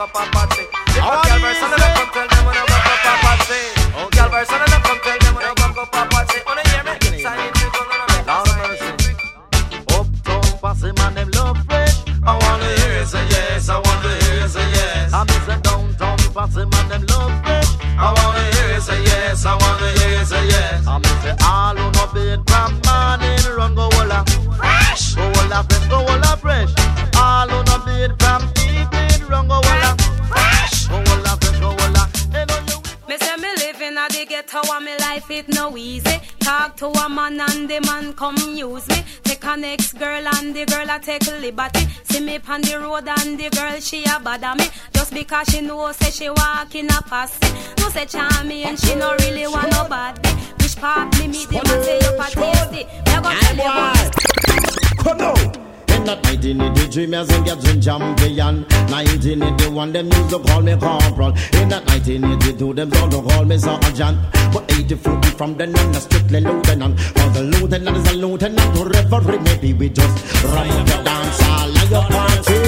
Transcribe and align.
Them 0.00 0.08
when 0.14 0.24
I 0.24 0.32
buck 0.32 0.40
up 0.40 0.48
Apache. 0.48 0.64
If 0.88 1.04
a 1.04 1.20
Calvary 1.28 1.54
son 1.54 1.72
of 1.72 1.80
come 1.80 2.10
tell 2.12 2.28
them 2.28 2.44
when 2.46 2.56
I 2.56 2.64
buck 2.64 2.88
up 2.88 3.04
Apache. 3.10 3.60
Calvary 4.16 4.44
son 4.46 4.62
of 4.62 4.82
come 4.82 5.00
tell 5.04 5.18
them 5.20 5.34
when 5.34 5.44
I 5.44 5.54
buck 5.54 5.76
up 5.76 5.92
Apache. 5.92 6.40
Wanna 6.46 6.64
hear 6.68 6.82
me? 6.84 7.20
Sign 7.20 7.40
it, 7.40 7.54
people, 7.54 7.84
gonna 7.84 8.06
make 8.08 8.24
a 8.24 8.36
sign 8.48 8.70
it. 8.70 8.80
Uptown 9.92 10.58
posse 10.60 10.92
man, 10.96 11.14
them 11.14 11.30
love 11.36 11.58
fresh. 11.66 11.96
I 12.22 12.32
wanna 12.36 12.68
hear 12.80 13.00
you 13.00 13.06
say 13.06 13.26
yes, 13.28 13.68
I 13.68 13.76
wanna 13.76 14.12
hear 14.24 14.40
you 14.40 14.48
say 14.48 14.68
yes. 14.72 15.12
I'm 15.12 15.28
in 15.28 15.42
the 15.46 15.56
downtown 15.60 16.18
posse 16.32 16.64
man, 16.64 16.88
them 16.88 17.04
love 17.12 17.34
fresh. 17.44 17.70
I 18.00 18.08
wanna 18.16 18.44
hear 18.56 18.74
you 18.74 18.80
say 18.80 19.02
yes, 19.04 19.44
I 19.44 19.54
wanna 19.56 19.88
hear 20.00 20.18
you 20.18 20.24
say 20.24 20.46
yes. 20.48 20.86
I'm 20.86 21.04
in 21.04 21.16
the 21.24 21.32
all 21.44 21.76
who 21.76 21.86
no 21.92 22.04
bed 22.12 22.40
from 22.48 22.80
morning 22.88 23.40
run 23.56 23.74
go 23.74 23.88
holla 23.92 24.24
fresh, 24.56 25.14
go 25.14 25.28
holla 25.34 25.64
fresh, 25.68 25.86
go 25.88 25.98
holla 26.08 26.36
fresh. 26.40 26.72
All 27.16 27.48
who 27.48 27.62
no 27.64 27.76
bed 27.84 28.16
from 28.20 28.49
at 34.60 34.72
the 34.72 34.72
ghetto 34.72 34.76
and 34.76 34.84
me 34.84 34.98
life 34.98 35.30
it 35.30 35.48
no 35.48 35.76
easy. 35.76 36.20
Talk 36.40 36.76
to 36.76 36.86
a 36.88 37.08
man 37.08 37.40
and 37.40 37.68
the 37.68 37.80
man 37.80 38.12
come 38.12 38.36
use 38.36 38.88
me. 38.88 39.04
Take 39.24 39.44
a 39.44 39.56
next 39.56 39.94
girl 39.94 40.26
and 40.26 40.54
the 40.54 40.64
girl 40.66 40.88
a 40.88 40.98
take 40.98 41.26
a 41.26 41.38
liberty. 41.38 41.86
See 42.04 42.20
me 42.20 42.38
on 42.48 42.62
the 42.62 42.78
road 42.78 43.08
and 43.08 43.38
the 43.38 43.50
girl 43.50 43.80
she 43.80 44.04
a 44.04 44.20
bother 44.20 44.54
me. 44.56 44.68
Just 44.92 45.12
because 45.12 45.48
she 45.48 45.60
know 45.60 45.92
say 45.92 46.10
she 46.10 46.30
walk 46.30 46.74
in 46.74 46.86
a 46.86 47.02
posse. 47.02 47.38
No 47.78 47.88
say 47.90 48.06
charmy 48.06 48.64
and 48.64 48.78
she 48.78 48.94
no 48.94 49.14
really 49.20 49.46
want 49.46 49.70
nobody. 49.72 50.28
Which 50.58 50.76
part 50.76 51.18
me 51.18 51.28
meet 51.28 51.48
them 51.48 51.62
and 51.66 51.84
say 51.84 51.98
you 52.00 52.18
a 52.18 52.24
tasty. 52.24 52.84
Me 52.84 53.16
go 53.16 53.30
tell 53.40 53.56
you 53.56 53.62
about 53.62 54.14
Come 54.98 55.20
on. 55.20 55.69
In 56.00 56.06
that 56.06 56.24
1983, 56.24 57.06
me 57.08 57.18
a 57.18 57.24
sing 57.26 57.48
a 57.50 57.56
dream 57.56 57.78
champion. 57.78 58.64
1981, 58.88 59.92
them 59.92 60.06
used 60.06 60.30
to 60.30 60.38
call 60.38 60.62
me 60.62 60.72
corporal. 60.72 61.28
In 61.60 61.68
that 61.68 61.84
1982, 61.92 62.72
them 62.72 62.88
used 62.88 63.10
to 63.10 63.20
call 63.20 63.44
me 63.44 63.58
sergeant. 63.58 64.18
But 64.50 64.72
84, 64.72 65.22
from 65.36 65.58
then 65.58 65.78
on, 65.78 65.94
a 65.94 66.00
strictly 66.00 66.40
lieutenant. 66.40 66.98
For 66.98 67.28
the 67.36 67.42
lieutenant 67.42 67.96
is 67.98 68.12
a 68.12 68.16
lieutenant 68.16 68.74
to 68.76 68.84
referee. 68.84 69.38
Maybe 69.40 69.74
we 69.74 69.90
just 69.90 70.44
run 70.44 70.68
the 70.86 71.02
dance 71.04 71.40
hall 71.42 71.68
and 71.68 71.90
your 71.90 72.02
party. 72.04 72.59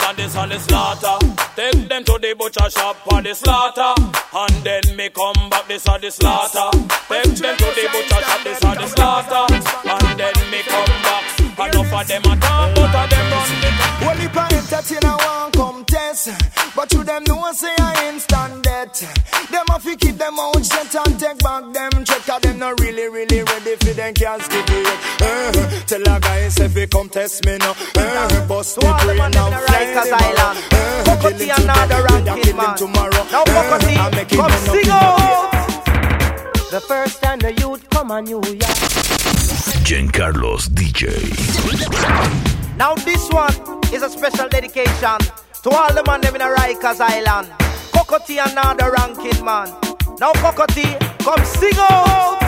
A 0.00 0.14
this 0.16 0.36
on 0.36 0.48
the 0.48 0.58
slaughter. 0.58 1.18
Take 1.54 1.88
them 1.88 2.04
to 2.04 2.18
the 2.20 2.34
butcher 2.38 2.70
shop 2.70 2.96
for 3.04 3.22
the 3.22 3.34
slaughter. 3.34 3.94
And 4.34 4.64
then 4.64 4.96
me 4.96 5.08
come 5.10 5.50
back 5.50 5.66
this 5.68 5.86
on 5.88 6.00
the 6.00 6.10
slaughter. 6.10 6.70
Take 7.08 7.36
them 7.36 7.56
to 7.56 7.68
the 7.74 7.88
butcher 7.92 8.20
shop 8.22 8.40
this 8.44 8.64
on 8.64 8.76
the 8.76 8.86
slaughter. 8.86 9.44
And 9.52 10.20
then 10.20 10.36
me 10.50 10.60
come 10.66 11.02
back. 11.02 11.24
Enough 11.56 11.92
of 11.92 12.08
them 12.08 12.22
a 12.22 12.36
talk, 12.36 12.74
but 12.76 12.94
of 12.94 13.10
them 13.10 13.26
run 13.32 13.48
the 13.64 13.70
Well, 14.04 14.20
if 14.20 14.36
I 14.36 14.44
entertain, 14.52 15.04
I 15.04 15.16
want 15.16 15.54
come 15.54 15.65
test. 16.06 16.76
But 16.76 16.92
you 16.92 17.04
them 17.04 17.24
know 17.24 17.52
say 17.52 17.74
I 17.78 18.10
instant 18.12 18.62
death. 18.62 19.00
Them 19.50 19.64
have 19.68 19.82
to 19.82 19.96
keep 19.96 20.16
them 20.16 20.38
out 20.38 20.64
shut 20.64 20.94
and 20.94 21.18
take 21.18 21.38
back 21.38 21.72
them 21.72 22.04
check. 22.04 22.22
Cause 22.26 22.40
them 22.42 22.58
not 22.58 22.80
really, 22.80 23.08
really 23.08 23.42
ready 23.42 23.76
for 23.76 23.94
them 23.94 24.14
can't 24.14 24.42
skip 24.42 24.66
it. 24.68 24.86
Uh, 25.22 25.52
tell 25.86 26.02
a 26.02 26.20
guy 26.20 26.48
say 26.48 26.68
fi 26.68 26.86
come 26.86 27.08
test 27.08 27.44
me 27.46 27.56
now. 27.58 27.74
Uh, 27.96 28.46
bust 28.48 28.78
me 28.82 28.88
brain 29.04 29.30
now. 29.32 29.50
Rikers 29.50 30.12
Island. 30.12 30.58
Bukati 31.06 31.46
another 31.56 32.02
ranking 32.04 32.56
man. 32.56 32.76
tomorrow. 32.76 33.24
Now 33.32 33.44
Bukati, 33.44 33.96
I 33.96 34.10
make 34.14 34.32
it 34.32 34.36
come 34.36 34.50
sing 34.52 34.80
in 34.80 34.90
out. 34.90 35.50
The 36.70 36.80
first 36.80 37.22
time 37.22 37.38
the 37.38 37.52
youth 37.54 37.88
come 37.90 38.10
on 38.10 38.24
New 38.24 38.42
York. 38.42 38.76
Giancarlos 39.86 40.68
DJ. 40.68 41.06
Now 42.76 42.94
this 42.94 43.28
one 43.30 43.54
is 43.94 44.02
a 44.02 44.10
special 44.10 44.48
dedication 44.48 45.18
to 45.66 45.72
all 45.72 45.92
the 45.92 46.02
man 46.06 46.20
living 46.20 46.40
in 46.40 46.46
a 46.46 46.54
Rikers 46.54 47.00
Island. 47.00 47.48
Kokoti 47.90 48.36
the 48.78 48.86
ranking 48.96 49.44
man. 49.44 49.68
Now 50.20 50.32
Kokoti, 50.34 50.86
come 51.24 51.44
sing 51.44 51.74
out. 51.78 52.38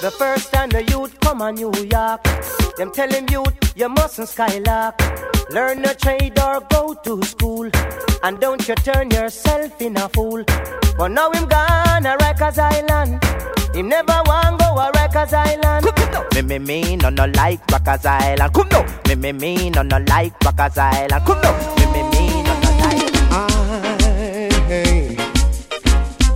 The 0.00 0.10
first 0.10 0.50
time 0.50 0.70
the 0.70 0.84
youth 0.84 1.20
come 1.20 1.42
on 1.42 1.56
New 1.56 1.72
York, 1.92 2.22
them 2.78 2.90
tell 2.92 3.10
him 3.10 3.26
youth 3.30 3.52
you 3.76 3.90
mustn't 3.90 4.28
skylark. 4.28 4.94
Learn 5.50 5.84
a 5.84 5.94
trade 5.94 6.38
or 6.38 6.60
go 6.70 6.94
to 6.94 7.22
school, 7.24 7.70
and 8.22 8.40
don't 8.40 8.66
you 8.66 8.74
turn 8.76 9.10
yourself 9.10 9.78
in 9.82 9.96
a 9.98 10.08
fool. 10.08 10.44
But 10.96 11.08
now 11.08 11.30
him 11.32 11.46
gone 11.46 12.06
a 12.06 12.16
Rikers 12.16 12.58
Island. 12.58 13.22
Him 13.74 13.90
never 13.90 14.22
want 14.24 14.58
go 14.60 14.78
a 14.78 14.90
Rikers 14.92 15.34
Island. 15.34 15.84
Me 16.34 16.40
me 16.40 16.58
me 16.58 16.96
no 16.96 17.10
no 17.10 17.26
like 17.26 17.66
Rikers 17.66 18.06
Island. 18.06 18.54
Come 18.54 18.68
no. 18.70 18.86
Me 19.08 19.14
me 19.14 19.32
me 19.32 19.70
no 19.70 19.82
no 19.82 19.98
like 20.08 20.38
Rikers 20.40 20.78
Island. 20.78 21.26
Come 21.26 21.42
no. 21.42 21.77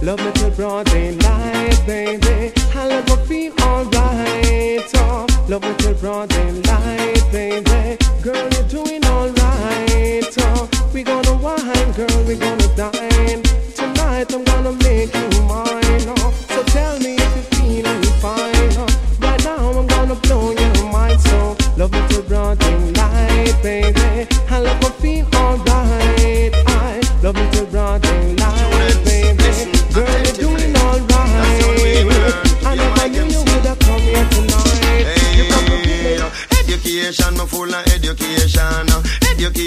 Love 0.02 0.18
me 0.18 0.32
till 0.32 0.50
broad 0.50 0.86
daylight, 0.86 1.80
baby. 1.86 2.52
I 2.74 2.88
love 2.88 3.06
my 3.06 3.16
feel 3.24 3.52
alright. 3.62 4.90
Oh, 4.96 5.26
love 5.48 5.62
me 5.62 5.72
till 5.78 5.94
broad 5.94 6.28
daylight, 6.28 7.22
baby. 7.30 7.96
Girl, 8.20 8.48
you're 8.50 8.68
doing 8.68 9.04
alright. 9.06 10.26
Oh, 10.40 10.68
we 10.92 11.04
gonna 11.04 11.36
wine, 11.36 11.92
girl, 11.92 12.24
we 12.26 12.34
gonna 12.34 12.66
dine. 12.74 13.44
Tonight 13.76 14.34
I'm 14.34 14.42
gonna 14.42 14.72
make 14.82 15.14
you 15.14 15.42
mine. 15.42 16.02
Oh, 16.18 16.34
so 16.48 16.64
tell 16.64 16.98
me 16.98 17.14
if 17.14 17.36
you're 17.36 17.60
feeling 17.60 18.02
fine. 18.18 18.72
Oh, 18.82 18.88
right 19.20 19.44
now 19.44 19.70
I'm 19.70 19.86
gonna 19.86 20.16
blow 20.16 20.50
your 20.50 20.90
mind. 20.90 21.20
So 21.20 21.56
love 21.76 21.92
me 21.92 22.02
till 22.08 22.22
broad 22.22 22.58
daylight, 22.58 23.54
baby. 23.62 24.26
I 24.50 24.58
love 24.58 24.82
my 24.82 24.90
feel 25.00 25.26
alright. 25.36 26.52
I 26.66 27.00
love 27.22 27.36
me 27.36 27.48
till 27.52 27.66
broad 27.66 28.02
daylight. 28.02 28.11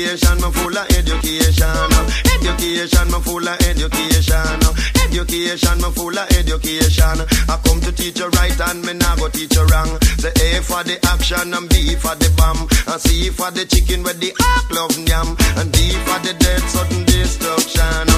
education, 0.05 0.37
me 0.37 0.51
full 0.51 0.77
of 0.77 0.85
education. 0.91 1.89
Education, 2.37 3.07
me 3.11 3.19
full 3.21 3.47
of 3.47 3.61
education. 3.61 4.61
Education, 5.01 5.77
me 5.81 5.89
full 5.91 6.17
of 6.17 6.31
education. 6.31 7.17
I 7.49 7.59
come 7.65 7.81
to 7.81 7.91
teach 7.91 8.19
you 8.19 8.29
right 8.29 8.59
and 8.69 8.85
me 8.85 8.93
now 8.93 9.15
go 9.15 9.29
teach 9.29 9.55
you 9.55 9.65
wrong. 9.65 9.97
The 10.21 10.29
A 10.29 10.61
for 10.61 10.83
the 10.83 10.99
action 11.07 11.53
and 11.53 11.69
B 11.69 11.95
for 11.95 12.15
the 12.15 12.29
bomb. 12.37 12.67
And 12.87 13.01
C 13.01 13.29
for 13.29 13.51
the 13.51 13.65
chicken 13.65 14.03
with 14.03 14.19
the 14.19 14.33
apple 14.39 14.77
of 14.85 14.97
yam. 15.07 15.35
And 15.57 15.71
D 15.71 15.91
for 16.05 16.19
the 16.21 16.33
dead 16.37 16.61
sudden 16.61 17.05
destruction. 17.05 18.14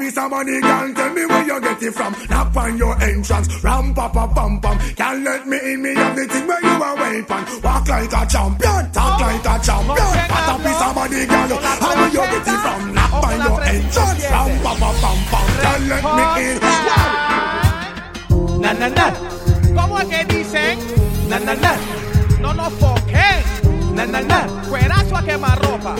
Piece 0.00 0.16
of 0.16 0.30
money, 0.30 0.60
girl. 0.60 0.94
Tell 0.94 1.12
me 1.12 1.26
where 1.26 1.44
you 1.44 1.60
get 1.60 1.82
it 1.82 1.92
from. 1.92 2.12
Knock 2.30 2.56
on 2.56 2.78
your 2.78 2.94
entrance, 3.02 3.62
ram 3.62 3.94
pa 3.94 4.08
pa 4.08 4.26
pam 4.32 4.60
pam. 4.60 4.78
Can't 4.96 5.22
let 5.22 5.46
me 5.46 5.58
in, 5.72 5.82
me 5.82 5.94
have 5.94 6.16
the 6.16 6.26
thing 6.26 6.46
where 6.48 6.62
you 6.64 6.74
a 6.88 6.90
weapon. 6.96 7.42
Walk 7.62 7.86
like 7.88 8.12
a 8.12 8.22
champion, 8.26 8.90
talk 8.92 9.20
like 9.20 9.44
a 9.44 9.54
champion. 9.60 10.10
What 10.32 10.48
a 10.50 10.54
piece 10.64 10.82
of 10.86 10.94
money, 10.96 11.26
girl. 11.26 11.52
How 11.60 11.94
where 12.00 12.08
you 12.08 12.24
get 12.32 12.48
it 12.48 12.58
from? 12.64 12.80
Knock 12.96 13.12
on 13.12 13.38
your 13.44 13.60
entrance, 13.62 14.24
ram 14.32 14.50
pa 14.64 14.72
pa 14.80 14.90
pam 15.02 15.18
pam. 15.30 15.46
Can't 15.64 15.84
let 15.90 16.04
me 16.16 16.24
in. 16.48 16.56
Na, 18.60 18.72
na, 18.72 18.88
na. 18.88 19.06
¿Cómo 19.76 19.98
es 20.00 20.08
que 20.08 20.24
dicen? 20.24 20.78
Na, 21.28 21.38
na, 21.38 21.54
na. 21.54 21.72
No 22.40 22.52
nos 22.54 22.72
foquen. 22.74 23.40
Na, 23.94 24.06
na, 24.06 24.20
na. 24.20 24.46
Cuerazo 24.68 25.16
a 25.16 25.22
quemarropa. 25.22 25.94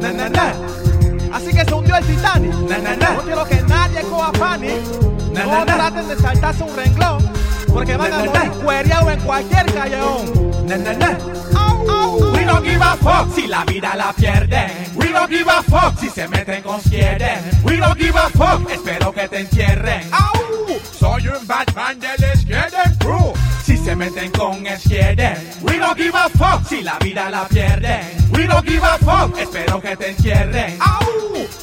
Na, 0.00 0.12
na, 0.12 0.28
na. 0.28 0.87
Así 1.32 1.52
que 1.52 1.64
se 1.64 1.74
hundió 1.74 1.96
el 1.96 2.04
Titanic. 2.04 2.54
Na, 2.68 2.78
na, 2.78 2.96
na. 2.96 3.10
No 3.10 3.22
quiero 3.22 3.44
que 3.46 3.62
nadie 3.62 4.02
coja 4.02 4.32
panic. 4.32 4.80
Na, 5.32 5.44
no 5.44 5.64
traten 5.66 6.08
de 6.08 6.16
saltarse 6.16 6.62
un 6.62 6.76
renglón. 6.76 7.30
Porque 7.72 7.96
van 7.96 8.12
a 8.12 8.18
morir 8.24 8.50
cuereados 8.62 9.12
en 9.12 9.20
cualquier 9.20 9.66
callejón. 9.72 10.48
We 12.32 12.44
don't 12.44 12.64
give 12.64 12.82
a 12.82 12.96
fuck 12.96 13.34
si 13.34 13.46
la 13.46 13.64
vida 13.64 13.94
la 13.94 14.12
pierden. 14.12 14.70
We 14.94 15.08
don't 15.12 15.30
give 15.30 15.48
a 15.48 15.62
fuck 15.62 15.98
si 15.98 16.08
se 16.10 16.26
meten 16.28 16.62
con 16.62 16.80
quieren. 16.80 17.38
We 17.64 17.76
don't 17.76 17.98
give 17.98 18.16
a 18.18 18.28
fuck, 18.30 18.70
espero 18.70 19.12
que 19.12 19.28
te 19.28 19.40
entierren. 19.40 20.02
Soy 20.98 21.28
un 21.28 21.46
Batman 21.46 21.98
del 22.00 22.16
Skieden 22.36 22.67
Crew. 22.67 22.67
Meten 23.98 24.30
con 24.30 24.64
Skieden. 24.78 25.36
We 25.62 25.76
don't 25.76 25.96
give 25.96 26.14
a 26.14 26.28
fuck 26.28 26.64
si 26.68 26.82
la 26.82 26.96
vida 27.00 27.28
la 27.30 27.48
pierden. 27.48 28.06
We 28.30 28.46
don't 28.46 28.64
give 28.64 28.84
a 28.84 28.96
fuck, 28.98 29.36
espero 29.36 29.80
que 29.80 29.96
te 29.96 30.10
entierren. 30.10 30.78
Au. 30.80 31.04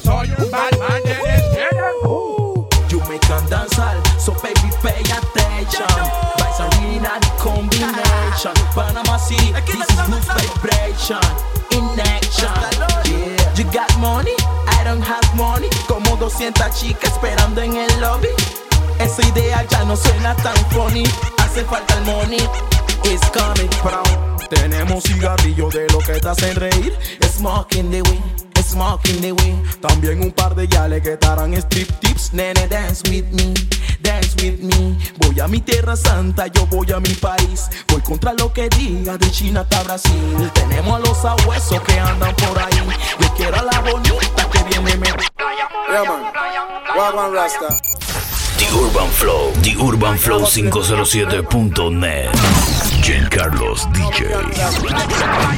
Soy 0.04 0.30
un 0.36 0.50
Batman 0.50 1.02
del 1.04 1.16
Skieden 1.16 1.94
Crew. 2.02 2.68
You 2.90 3.00
make 3.08 3.24
a 3.24 3.40
dance 3.48 3.74
hall, 3.76 3.96
so 4.18 4.32
baby 4.42 4.68
pay 4.82 5.00
attention. 5.00 5.88
Vice 6.36 6.60
Arena, 6.60 7.18
the 7.20 7.30
combination. 7.38 8.52
Panama 8.74 9.16
City, 9.16 9.54
this 9.64 9.88
is 9.88 10.08
new 10.10 10.20
vibration. 10.28 11.24
In 11.72 11.88
action, 12.00 12.52
yeah. 13.06 13.54
You 13.56 13.64
got 13.72 13.90
money, 13.98 14.36
I 14.68 14.84
don't 14.84 15.00
have 15.00 15.24
money. 15.34 15.70
Como 15.88 16.18
200 16.18 16.70
chicas 16.74 17.12
esperando 17.12 17.62
en 17.62 17.78
el 17.78 18.00
lobby. 18.00 18.28
Esa 19.00 19.26
idea 19.26 19.64
ya 19.70 19.84
no 19.84 19.96
suena 19.96 20.34
tan 20.36 20.56
funny. 20.70 21.04
Hace 21.56 21.64
falta 21.64 21.94
el 21.94 22.04
money. 22.04 22.48
It's 23.04 23.30
coming 23.30 23.70
from. 23.80 24.04
Tenemos 24.50 25.04
cigarrillos 25.04 25.72
de 25.72 25.86
lo 25.88 26.00
que 26.00 26.20
te 26.20 26.28
hacen 26.28 26.54
reír. 26.54 26.94
Smoking 27.34 27.90
the 27.90 28.02
wind. 28.02 28.22
Smoking 28.62 29.22
the 29.22 29.32
wind. 29.32 29.80
También 29.80 30.20
un 30.20 30.32
par 30.32 30.54
de 30.54 30.68
yales 30.68 31.00
que 31.00 31.16
te 31.16 31.26
harán 31.26 31.54
strip 31.54 31.88
tips. 32.00 32.34
Nene, 32.34 32.68
dance 32.68 33.02
with 33.08 33.24
me, 33.32 33.54
dance 34.02 34.36
with 34.42 34.58
me. 34.58 34.98
Voy 35.16 35.40
a 35.40 35.48
mi 35.48 35.62
tierra 35.62 35.96
santa, 35.96 36.46
yo 36.48 36.66
voy 36.66 36.92
a 36.92 37.00
mi 37.00 37.14
país. 37.14 37.70
Voy 37.88 38.02
contra 38.02 38.34
lo 38.34 38.52
que 38.52 38.68
diga 38.68 39.16
de 39.16 39.30
China 39.30 39.62
hasta 39.62 39.82
Brasil. 39.82 40.50
Tenemos 40.52 40.94
a 40.94 40.98
los 40.98 41.24
abuesos 41.24 41.80
que 41.80 41.98
andan 41.98 42.34
por 42.34 42.58
ahí. 42.58 42.86
Yo 43.18 43.34
quiero 43.34 43.56
a 43.58 43.62
la 43.62 43.80
bonita 43.80 44.50
que 44.52 44.62
viene 44.64 44.94
me. 44.98 45.08
Yeah, 45.08 46.04
man. 46.04 46.32
Wagwan 46.94 47.32
Rasta. 47.32 47.68
The 48.66 48.74
Urban 48.74 49.10
Flow, 49.10 49.52
The 49.62 49.76
Urban 49.78 50.18
Flow 50.18 50.40
507.net. 50.42 52.34
Giancarlos 53.00 53.86
DJ. 53.92 54.26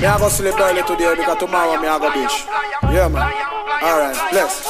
Me 0.00 0.06
I 0.06 0.18
go 0.18 0.28
sleep 0.28 0.60
early 0.60 0.82
today 0.82 1.14
because 1.16 1.38
tomorrow 1.38 1.80
me 1.80 1.88
I 1.88 1.98
go 1.98 2.12
beach. 2.12 2.44
Yeah, 2.92 3.08
man. 3.08 3.32
Alright, 3.82 4.16
bless. 4.30 4.60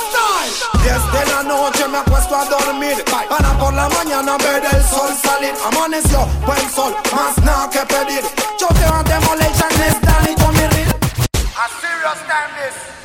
Desde 0.84 1.26
la 1.32 1.42
noche 1.42 1.88
me 1.88 1.98
acuesto 1.98 2.36
a 2.36 2.44
dormir 2.44 3.04
Para 3.28 3.58
por 3.58 3.74
la 3.74 3.88
mañana 3.88 4.36
ver 4.38 4.62
el 4.64 4.82
sol 4.84 5.10
salir 5.20 5.52
Amaneció 5.66 6.26
buen 6.46 6.70
sol, 6.70 6.94
más 7.14 7.36
nada 7.38 7.68
que 7.68 7.80
pedir 7.80 8.22
Choqueo 8.56 8.94
a 8.94 9.02
demolition, 9.02 9.72
es 9.86 10.00
Danny 10.00 10.34
con 10.36 10.54
mi 10.54 10.60
reel 10.60 10.88
A 11.56 11.68
serious 11.80 12.18
time 12.28 12.54
this. 12.56 12.97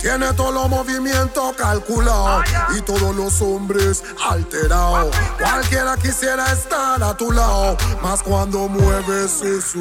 Tiene 0.00 0.32
todos 0.34 0.52
los 0.52 0.68
movimientos 0.68 1.56
calculados 1.56 2.44
y 2.76 2.82
todos 2.82 3.16
los 3.16 3.40
hombres 3.40 4.04
alterados. 4.22 5.14
Cualquiera 5.38 5.96
quisiera 5.96 6.52
estar 6.52 7.02
a 7.02 7.16
tu 7.16 7.32
lado, 7.32 7.76
más 8.02 8.22
cuando 8.22 8.68
mueves 8.68 9.40
eso. 9.40 9.78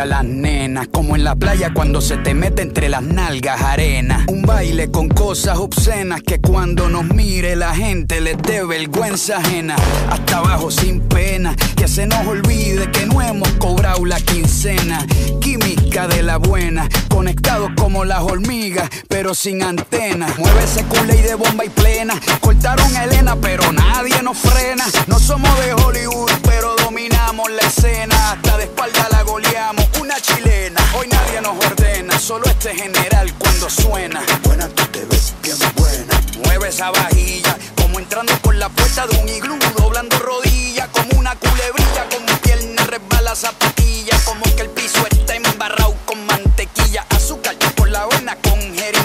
A 0.00 0.06
las 0.06 0.24
nenas, 0.24 0.88
como 0.88 1.14
en 1.14 1.24
la 1.24 1.36
playa 1.36 1.72
cuando 1.74 2.00
se 2.00 2.16
te 2.16 2.32
mete 2.32 2.62
entre 2.62 2.88
las 2.88 3.02
nalgas 3.02 3.60
arena. 3.60 4.24
Un 4.28 4.42
baile 4.42 4.90
con 4.90 5.08
cosas 5.08 5.58
obscenas 5.58 6.22
que 6.22 6.40
cuando 6.40 6.88
nos 6.88 7.04
mire 7.04 7.54
la 7.54 7.74
gente 7.74 8.20
les 8.20 8.38
dé 8.38 8.64
vergüenza 8.64 9.38
ajena. 9.38 9.76
Hasta 10.08 10.38
abajo 10.38 10.70
sin 10.70 11.00
pena, 11.00 11.54
que 11.76 11.86
se 11.86 12.06
nos 12.06 12.26
olvide 12.26 12.90
que 12.90 13.04
no 13.04 13.20
hemos 13.20 13.50
cobrado 13.58 14.04
la 14.06 14.18
quincena. 14.20 15.06
Química 15.40 16.08
de 16.08 16.22
la 16.22 16.38
buena, 16.38 16.88
conectados 17.08 17.70
como 17.76 18.04
las 18.06 18.22
hormigas, 18.22 18.88
pero 19.08 19.34
sin 19.34 19.62
antenas. 19.62 20.38
Mueve 20.38 20.64
ese 20.64 20.84
y 21.18 21.22
de 21.22 21.34
bomba 21.34 21.64
y 21.64 21.68
plena. 21.68 22.14
Cortaron 22.40 22.96
a 22.96 23.04
Elena, 23.04 23.36
pero 23.36 23.70
nadie 23.72 24.22
nos 24.22 24.38
frena. 24.38 24.84
No 25.06 25.18
somos 25.18 25.50
de 25.60 25.74
Hollywood, 25.74 26.30
pero 26.42 26.79
dominamos 27.00 27.50
la 27.50 27.62
escena. 27.62 28.32
Hasta 28.32 28.58
de 28.58 28.64
espalda 28.64 29.08
la 29.10 29.22
goleamos, 29.22 29.86
una 30.00 30.20
chilena. 30.20 30.80
Hoy 30.98 31.08
nadie 31.08 31.40
nos 31.40 31.64
ordena, 31.64 32.18
solo 32.18 32.44
este 32.46 32.74
general 32.74 33.32
cuando 33.38 33.70
suena. 33.70 34.22
Buena, 34.42 34.68
tú 34.68 34.84
te 34.86 35.04
ves 35.06 35.34
bien 35.42 35.56
buena. 35.76 36.20
Mueve 36.44 36.68
esa 36.68 36.90
vajilla, 36.90 37.56
como 37.76 37.98
entrando 37.98 38.32
por 38.42 38.54
la 38.54 38.68
puerta 38.68 39.06
de 39.06 39.18
un 39.18 39.28
iglú, 39.28 39.58
doblando 39.78 40.18
rodillas, 40.18 40.88
como 40.88 41.18
una 41.18 41.34
culebrilla, 41.36 42.06
como 42.10 42.38
pierna 42.42 42.84
resbala 42.84 43.34
zapatilla, 43.34 44.18
como 44.24 44.42
que 44.54 44.62
el 44.62 44.70
piso 44.70 45.02
está 45.10 45.34
embarrado 45.34 45.94
con 46.04 46.24
mantequilla, 46.26 47.06
azúcar 47.10 47.56
por 47.76 47.88
la 47.88 48.02
avena 48.02 48.36
con 48.36 48.60
jeringuilla. 48.74 48.99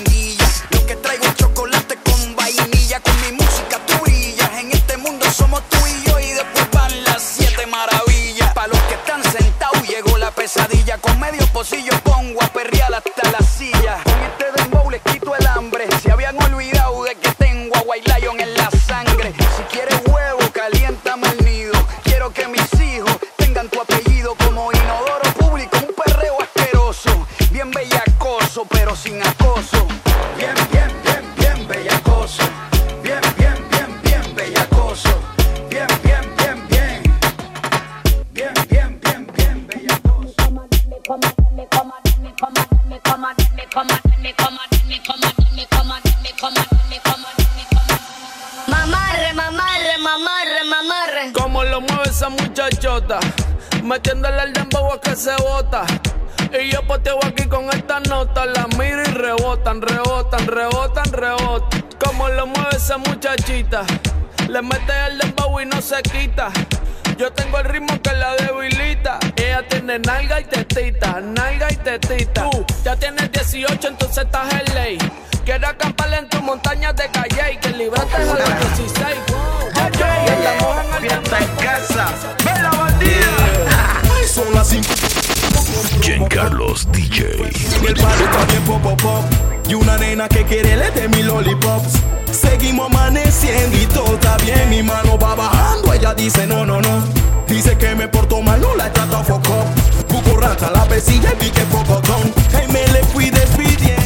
Dice 96.15 96.45
no, 96.47 96.65
no, 96.65 96.81
no 96.81 97.03
Dice 97.47 97.77
que 97.77 97.93
me 97.95 98.07
porto 98.07 98.41
mal, 98.41 98.59
no 98.59 98.75
la 98.75 98.87
he 98.87 98.89
tratado 98.89 99.23
foco 99.23 99.65
Cucurrata, 100.07 100.71
la 100.71 100.85
pesilla 100.85 101.31
y 101.33 101.35
pique 101.35 101.61
pocotón 101.65 102.33
Hey, 102.51 102.67
me 102.71 102.87
le 102.87 103.03
fui 103.05 103.29
despidiendo 103.29 104.03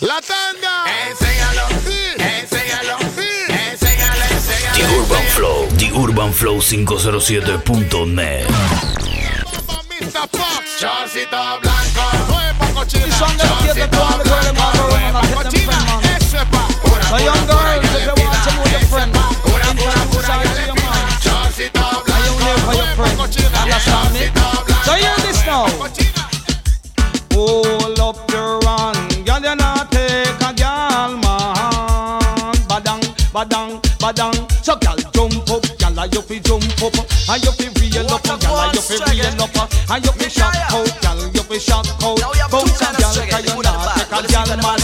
La 0.00 0.20
tanda. 0.20 0.84
Enséñalo. 1.08 1.62
Enséñalo. 2.18 2.98
Enséñalo. 3.70 4.24
The 4.74 4.84
Urban 4.98 5.24
Flow, 5.34 5.66
The 5.78 5.92
Urban 5.92 6.32
Flow 6.32 6.58
507.net. 6.60 8.46
Mr. 9.88 10.28
Pop. 10.30 10.62
Chorcito 10.78 11.60
blanco. 11.62 12.04
Nueva 12.28 12.66
cochina. 12.74 13.06
Y 13.06 13.12
son 13.12 13.36
de 13.38 13.44
los 13.44 13.58
siete 13.62 13.88
Chorcito 13.90 14.06
güey, 14.06 14.22
blanco. 14.24 14.46
hermano, 14.46 16.13
Nueva 17.14 17.22
hermano, 17.22 17.22
cochina. 17.22 17.22
hermano. 17.22 17.22
Eso 17.22 17.22
es 17.22 17.22
pa. 17.22 17.22
Pura, 17.22 17.22
So 17.22 17.22
pura, 17.22 17.24
young 17.24 17.46
pura, 17.46 17.62
girls, 17.64 17.80
que 17.80 17.94
if 17.94 18.04
you 18.04 18.26
want 18.26 18.44
some 18.44 18.58
with 18.62 18.72
your 18.72 18.84
friend, 18.90 19.12
Pura, 19.44 19.66
in 19.70 19.76
pura, 19.76 19.92
town, 19.92 20.08
pura, 20.10 20.26
side 20.26 20.42
que 20.42 20.54
to 20.54 20.62
your 20.66 20.74
man. 20.74 21.04
Chorcito 21.22 21.84
Are 21.84 22.22
you 22.24 22.32
blanco. 22.34 22.62
for 22.66 22.74
your 22.74 22.88
friend? 22.96 23.16
Understand 23.20 24.10
me? 24.14 24.22
So 24.84 24.92
hear 24.94 25.16
this 25.22 25.40
now. 25.46 25.66
Hold 27.34 28.00
up 28.00 28.18
your 28.32 28.58
run, 28.60 28.94
girl, 29.24 29.40
you 29.42 29.54
not 29.56 29.90
take 29.92 30.42
a 30.42 30.52
girl, 30.54 31.12
man. 31.22 32.54
Badang, 32.68 33.02
badang, 33.32 33.70
badang. 34.02 34.34
So 34.64 34.74
girl, 34.76 34.96
jump 35.14 35.50
up, 35.50 35.62
girl, 35.78 36.06
you 36.12 36.22
fi 36.22 36.38
jump 36.40 36.82
up, 36.82 36.94
and 37.30 37.44
you 37.44 37.52
fi 37.52 37.66
reel 37.80 38.10
up, 38.10 38.22
girl, 38.22 38.70
you 38.74 38.80
fi 38.82 38.94
reel 39.10 39.42
up, 39.42 39.56
and 39.90 40.04
you 40.04 40.12
fi 40.12 40.28
shock 40.28 40.56
out, 40.72 40.90
girl, 41.02 41.20
you 41.34 41.42
fi 41.42 41.58
shock 41.58 41.86
out. 42.02 42.18
Bounce 42.50 42.80
a 42.82 42.92
girl, 42.98 43.14
'cause 43.26 43.44
you 43.46 43.62
not 43.62 43.94
take 43.96 44.12
a 44.12 44.22
girl, 44.26 44.56
man. 44.62 44.78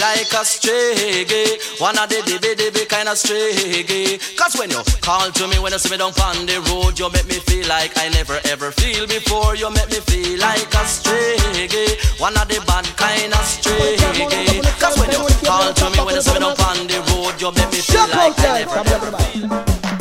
Like 0.00 0.32
a 0.32 0.42
stray. 0.44 1.24
Gay 1.24 1.60
One 1.78 1.98
of 1.98 2.08
the 2.08 2.24
dibby 2.24 2.56
dibby 2.56 2.88
kind 2.88 3.08
of 3.08 3.18
stray. 3.18 3.84
Gay 3.84 4.18
Cause 4.36 4.56
when 4.56 4.70
you 4.70 4.80
call 5.00 5.30
to 5.30 5.46
me, 5.46 5.58
when 5.60 5.72
you 5.72 5.78
see 5.78 5.90
me 5.92 5.98
down 5.98 6.12
on 6.24 6.46
the 6.46 6.58
road 6.72 6.98
You 6.98 7.12
make 7.12 7.28
me 7.28 7.38
feel 7.44 7.68
like 7.68 7.92
I 7.96 8.08
never 8.08 8.40
ever 8.48 8.72
feel 8.72 9.06
before. 9.06 9.54
You 9.54 9.70
make 9.70 9.92
me 9.92 10.00
feel 10.00 10.40
like 10.40 10.72
a 10.72 10.82
stray. 10.88 11.36
Gay 11.68 11.92
One 12.18 12.36
of 12.36 12.48
the 12.48 12.58
bad 12.66 12.88
kind 12.96 13.32
of 13.32 13.44
stray. 13.44 14.00
Gay 14.16 14.60
Cause 14.80 14.96
when 14.98 15.12
you 15.12 15.20
call 15.44 15.72
to 15.72 15.86
me, 15.92 15.98
when 16.02 16.14
you 16.16 16.22
see 16.22 16.32
me 16.34 16.40
down 16.40 16.56
on 16.56 16.88
the 16.88 16.98
road 17.12 17.36
You 17.38 17.52
make 17.52 17.70
me 17.70 17.80
feel 17.84 18.08
like 18.16 18.34
I 18.40 18.64
never 18.64 19.12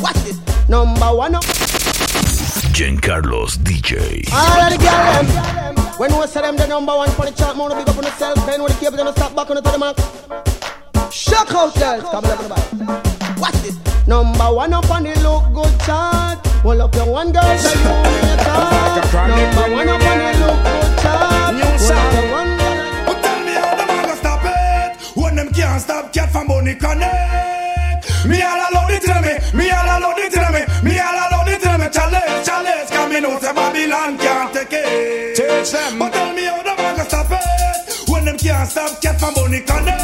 Watch 0.01 0.19
this. 0.23 0.39
Number 0.69 1.11
one. 1.13 1.68
Giancarlos 2.79 3.59
DJ. 3.61 4.23
All 4.31 4.61
of 4.61 4.71
the 4.71 4.77
girl 4.77 5.11
them. 5.11 5.75
When 5.99 6.17
we 6.17 6.25
say 6.27 6.39
them 6.39 6.55
the 6.55 6.65
number 6.65 6.95
one 6.95 7.09
for 7.11 7.25
the 7.25 7.33
chart, 7.33 7.57
more 7.57 7.67
big 7.75 7.89
up 7.89 7.97
on 7.97 8.05
yourself. 8.05 8.45
Then 8.45 8.63
when 8.63 8.71
the 8.71 8.79
cable 8.79 8.95
gonna 8.95 9.11
stop 9.11 9.35
back 9.35 9.49
on 9.49 9.57
the 9.57 9.61
to 9.61 9.71
the 9.71 9.77
mark. 9.77 9.97
Shock 11.11 11.51
out 11.51 11.75
girls. 11.75 12.03
Come 12.07 12.23
on, 12.23 12.31
everybody. 12.31 12.63
Watch 13.41 13.59
this. 13.67 13.75
Number 14.07 14.55
one 14.55 14.71
up 14.71 14.89
on 14.89 15.03
the 15.03 15.11
look 15.19 15.51
good 15.51 15.75
chart. 15.81 16.39
Hold 16.63 16.79
up 16.79 16.95
your 16.95 17.11
one 17.11 17.33
girl, 17.33 17.43
so 17.43 17.67
you 17.67 17.83
make 17.83 18.15
it 18.15 18.47
Number 18.47 19.75
one 19.75 19.89
up 19.89 19.99
on 19.99 20.17
the 20.23 20.31
look 20.39 20.63
good 20.63 20.99
chart. 21.03 21.59
Hold 21.59 21.91
up 21.99 22.15
your. 22.15 22.39
But 23.11 23.17
tell 23.19 23.39
me 23.43 23.59
how 23.59 23.75
them 23.75 23.91
a 23.91 24.07
go 24.07 24.15
stop 24.15 24.39
it 24.47 25.17
When 25.19 25.35
them 25.35 25.51
can't 25.51 25.81
stop 25.81 26.13
cat 26.13 26.31
from 26.31 26.47
Bonnie 26.47 26.75
Connect 26.75 28.07
Me 28.23 28.41
all 28.41 28.71
alone 28.71 28.91
it 28.95 29.03
tell 29.03 29.21
me 29.21 29.35
Me 29.51 29.69
all 29.69 29.99
alone 29.99 30.15
it 30.15 30.31
tell 30.31 30.38
me 30.38 30.38
Me 30.38 30.38
it 35.59 35.71
them 35.71 35.99
But 35.99 36.13
tell 36.13 36.33
me 36.33 36.43
how 36.43 36.63
them 36.63 36.79
a 36.79 36.95
go 36.97 37.03
stop 37.03 37.31
it. 37.31 38.09
When 38.09 38.25
them 38.25 38.37
can't 38.37 38.69
stop 38.69 39.01
cat 39.01 39.19
from 39.19 39.33
Bonnie 39.33 39.61
Connect 39.61 40.01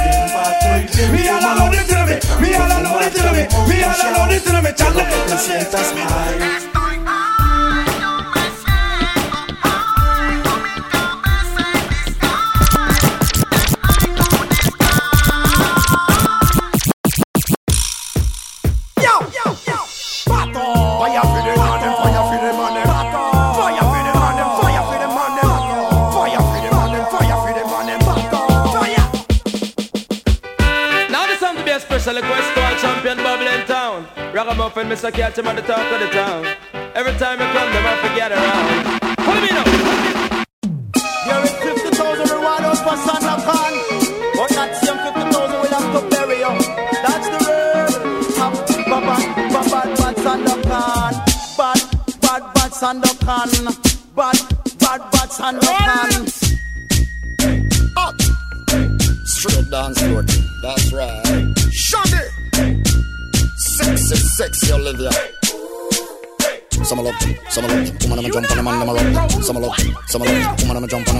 Me 1.11 1.29
all 1.29 1.39
alone 1.39 1.73
it 1.73 1.87
tell 1.87 2.05
me. 2.05 2.19
Me 2.41 2.55
all 2.55 2.67
alone 2.67 3.03
it 3.03 3.13
tell 3.13 3.33
me. 3.33 3.47
Me 3.69 3.83
all 3.83 3.95
alone 3.95 4.31
it 4.31 4.43
tell 4.43 4.61
me. 4.61 4.71
Challenge, 4.75 6.74
Mr. 34.95 35.33
to 35.35 35.43
my 35.43 35.54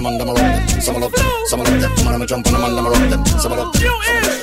them 0.06 0.20
and 0.20 0.20
them 0.20 0.28
a 0.28 0.32
rock 0.32 0.68
them. 0.68 0.80
Some 0.80 1.00
love, 1.00 1.14
some 1.46 1.60
love, 1.60 1.98
woman 1.98 2.14
I'm 2.14 2.22
a 2.22 2.26
jump 2.26 2.46
on 2.46 2.52
them 2.52 2.64
and 2.64 2.78
them 2.78 2.86
a 2.86 2.90
rock 2.90 3.10
them. 3.10 3.26
Some 3.38 3.52
love, 3.52 3.74
some 3.76 3.84
love. 3.84 4.42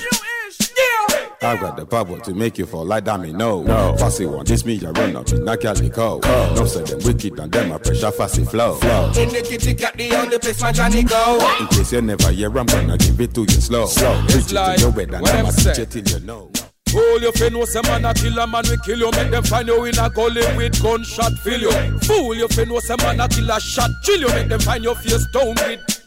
I've 1.42 1.60
got 1.60 1.76
the 1.76 1.86
power 1.86 2.20
to 2.20 2.34
make 2.34 2.58
you 2.58 2.66
fall 2.66 2.86
like 2.86 3.04
dummy, 3.04 3.34
no. 3.34 3.64
no. 3.64 3.98
Fussy 3.98 4.26
one, 4.26 4.46
this 4.46 4.64
me, 4.66 4.80
I 4.86 4.92
run 4.92 5.16
up 5.18 5.30
in 5.30 5.46
a 5.46 5.58
calico. 5.58 6.20
No, 6.56 6.66
say 6.66 6.84
them 6.84 7.00
wicked 7.04 7.38
and 7.38 7.52
them 7.52 7.72
a 7.74 7.80
pressure 7.80 8.12
fussy 8.12 8.46
flow. 8.46 8.76
flow. 8.76 9.12
In 9.18 9.28
the 9.28 9.42
kitty 9.42 9.74
cat, 9.74 9.94
the 9.98 10.16
only 10.16 10.40
place 10.40 10.62
my 10.62 10.72
Johnny 10.72 11.04
go 11.04 11.58
In 11.60 11.68
case 11.68 11.92
you 11.92 12.02
never 12.02 12.32
hear, 12.32 12.58
I'm 12.58 12.66
gonna 12.66 12.98
give 12.98 13.20
it 13.20 13.34
to 13.36 13.42
you 13.42 13.48
slow. 13.50 13.88
slow. 13.88 14.22
Preach 14.30 14.46
it 14.46 14.54
like 14.54 14.78
to 14.78 14.84
your 14.84 14.92
head 14.94 15.14
and 15.14 15.28
I'ma 15.28 15.52
them 15.52 15.54
teach 15.54 15.76
say. 15.76 15.82
it 15.82 15.92
till 15.92 16.08
you 16.08 16.26
know. 16.26 16.50
Fool 16.94 17.22
you 17.22 17.32
fin 17.32 17.54
know 17.54 17.66
say 17.66 17.82
man 17.82 18.06
a 18.06 18.14
killer 18.14 18.46
man 18.46 18.64
we 18.70 18.78
kill 18.78 19.00
you. 19.00 19.10
Make 19.12 19.32
them 19.32 19.44
find 19.44 19.68
you 19.68 19.84
in 19.86 19.98
a 19.98 20.10
gully 20.12 20.42
with 20.56 20.80
gunshot 20.80 21.34
fill 21.40 21.62
you. 21.62 22.00
Fool 22.02 22.36
you 22.36 22.48
fin 22.50 22.70
know 22.70 22.80
say 22.80 22.96
man 22.98 23.20
a 23.20 23.28
killer 23.28 23.60
shot 23.60 23.90
chill 24.04 24.20
you. 24.22 24.28
Make 24.28 24.50
them 24.50 24.60
find 24.60 24.84
your 24.84 24.96
face 24.96 25.26
down 25.26 25.56
with 25.56 26.03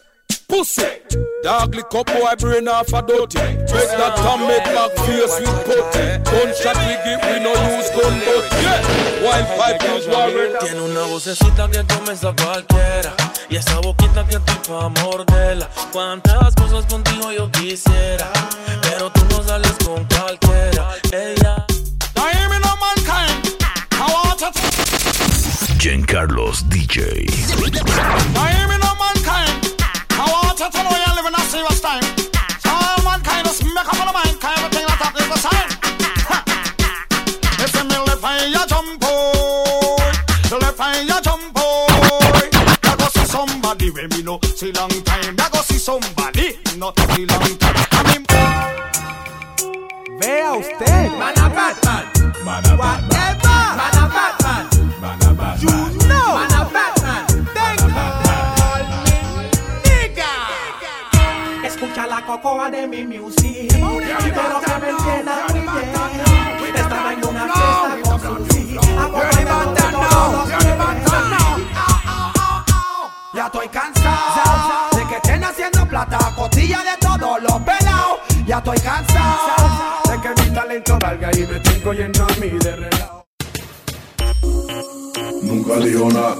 pussy 0.48 0.82
Dog 1.42 1.74
lick 1.74 1.94
up 1.94 2.06
boy 2.06 2.34
brain 2.38 2.68
off 2.68 2.92
a 2.92 3.02
dirty 3.02 3.38
Make 3.38 3.92
that 3.98 4.16
make 4.48 4.64
back 4.74 4.92
face 5.06 5.38
with 5.40 5.60
putty 5.66 6.06
Gunshot 6.30 6.76
we 6.86 6.94
give 7.04 7.22
we 7.26 7.36
no 7.44 7.52
use 7.76 7.90
gun 7.90 8.14
but 8.24 8.46
yeah 8.62 8.80
Wild 9.22 9.46
pipe 9.58 10.58
Tiene 10.60 10.80
una 10.80 11.02
vocecita 11.04 11.68
que 11.70 11.84
comienza 11.84 12.34
cualquiera 12.34 13.14
Y 13.48 13.56
esa 13.56 13.78
boquita 13.80 14.26
que 14.26 14.36
estoy 14.36 14.56
pa' 14.68 14.88
morderla 14.88 15.68
Cuántas 15.92 16.54
cosas 16.54 16.86
contigo 16.86 17.32
yo 17.32 17.50
quisiera 17.52 18.30
Pero 18.82 19.10
tú 19.10 19.24
no 19.30 19.42
sales 19.42 19.76
con 19.84 20.04
cualquiera 20.06 20.94
Ella 21.12 21.66
Now 22.16 22.26
hear 22.32 22.48
me 22.48 22.58
no 22.58 22.72
mankind. 22.80 23.62
I 23.92 24.08
want 24.12 24.38
to. 24.40 24.50
Giancarlos 25.78 26.62
DJ. 26.68 27.26
Now 28.32 28.44
hear 28.46 28.68
me 28.68 28.78
no 28.78 28.78
mankind. 28.78 28.85
You 30.58 30.64
you're 30.72 31.14
living 31.16 31.34
a 31.36 31.40
serious 31.50 31.80
time. 31.82 32.02
Make 33.76 33.88
up 33.88 34.00
on 34.00 34.06
mind, 34.14 34.40
kind 34.40 34.58
of 34.64 34.70
thing 34.72 34.86
that 34.86 34.96
happens 34.96 35.28
the 35.28 35.36
I 42.88 42.96
see 43.10 43.26
somebody 43.26 43.90
when 43.90 44.08
me 44.08 44.22
no 44.22 44.38
see 44.56 44.72
long 44.72 44.88
time. 45.04 45.36
Ya 45.36 45.50
go 45.50 45.60
see 45.60 45.76
somebody 45.76 46.58
not 46.78 46.98
see 47.14 47.26
long 47.26 47.58
time. 47.58 47.76
I 47.92 48.02
mean, 48.08 48.24
Vea 50.18 50.56
usted, 50.56 51.10
man 51.20 51.36
a 51.36 51.50
bad 51.52 51.76
man 52.46 52.64
a 52.64 52.76
whatever, 52.80 53.76
man 53.76 53.92
a 53.92 54.08
bad 54.08 54.40
man 55.02 55.22
a 55.22 55.34
You 55.60 55.76
know. 56.08 56.25
Cocoa 62.26 62.70
de 62.70 62.86
mi 62.88 63.06
music. 63.06 63.68
Pero 63.70 64.60
que 64.60 64.80
me 64.80 64.90
entienda 64.90 65.46
muy 65.48 65.60
bien. 65.60 66.76
Estaba 66.76 67.12
en 67.12 67.24
una 67.24 67.44
fiesta 67.48 68.02
con 68.02 68.20
su 68.20 68.52
sí. 68.52 68.76
Acompañado 68.98 69.74
de 69.74 69.82
todos 69.92 70.48
Ya 73.34 73.46
estoy 73.46 73.68
cansado 73.68 74.96
de 74.96 75.06
que 75.06 75.16
estén 75.16 75.44
haciendo 75.44 75.86
plata 75.86 76.18
a 76.18 76.34
costilla 76.34 76.82
de 76.82 76.96
todos 77.00 77.42
los 77.42 77.60
pelados. 77.62 78.18
Ya 78.46 78.58
estoy 78.58 78.78
cansado 78.78 80.00
de 80.10 80.20
que 80.20 80.42
mi 80.42 80.54
talento 80.54 80.98
valga 81.00 81.30
y 81.32 81.46
me 81.46 81.56
estoy 81.56 81.80
cogiendo 81.80 82.24
a 82.24 82.28
mí 82.40 82.48
de 82.48 82.76
relajo. 82.76 83.26
Nunca 85.42 85.76
dijo 85.76 86.08
nada, 86.10 86.36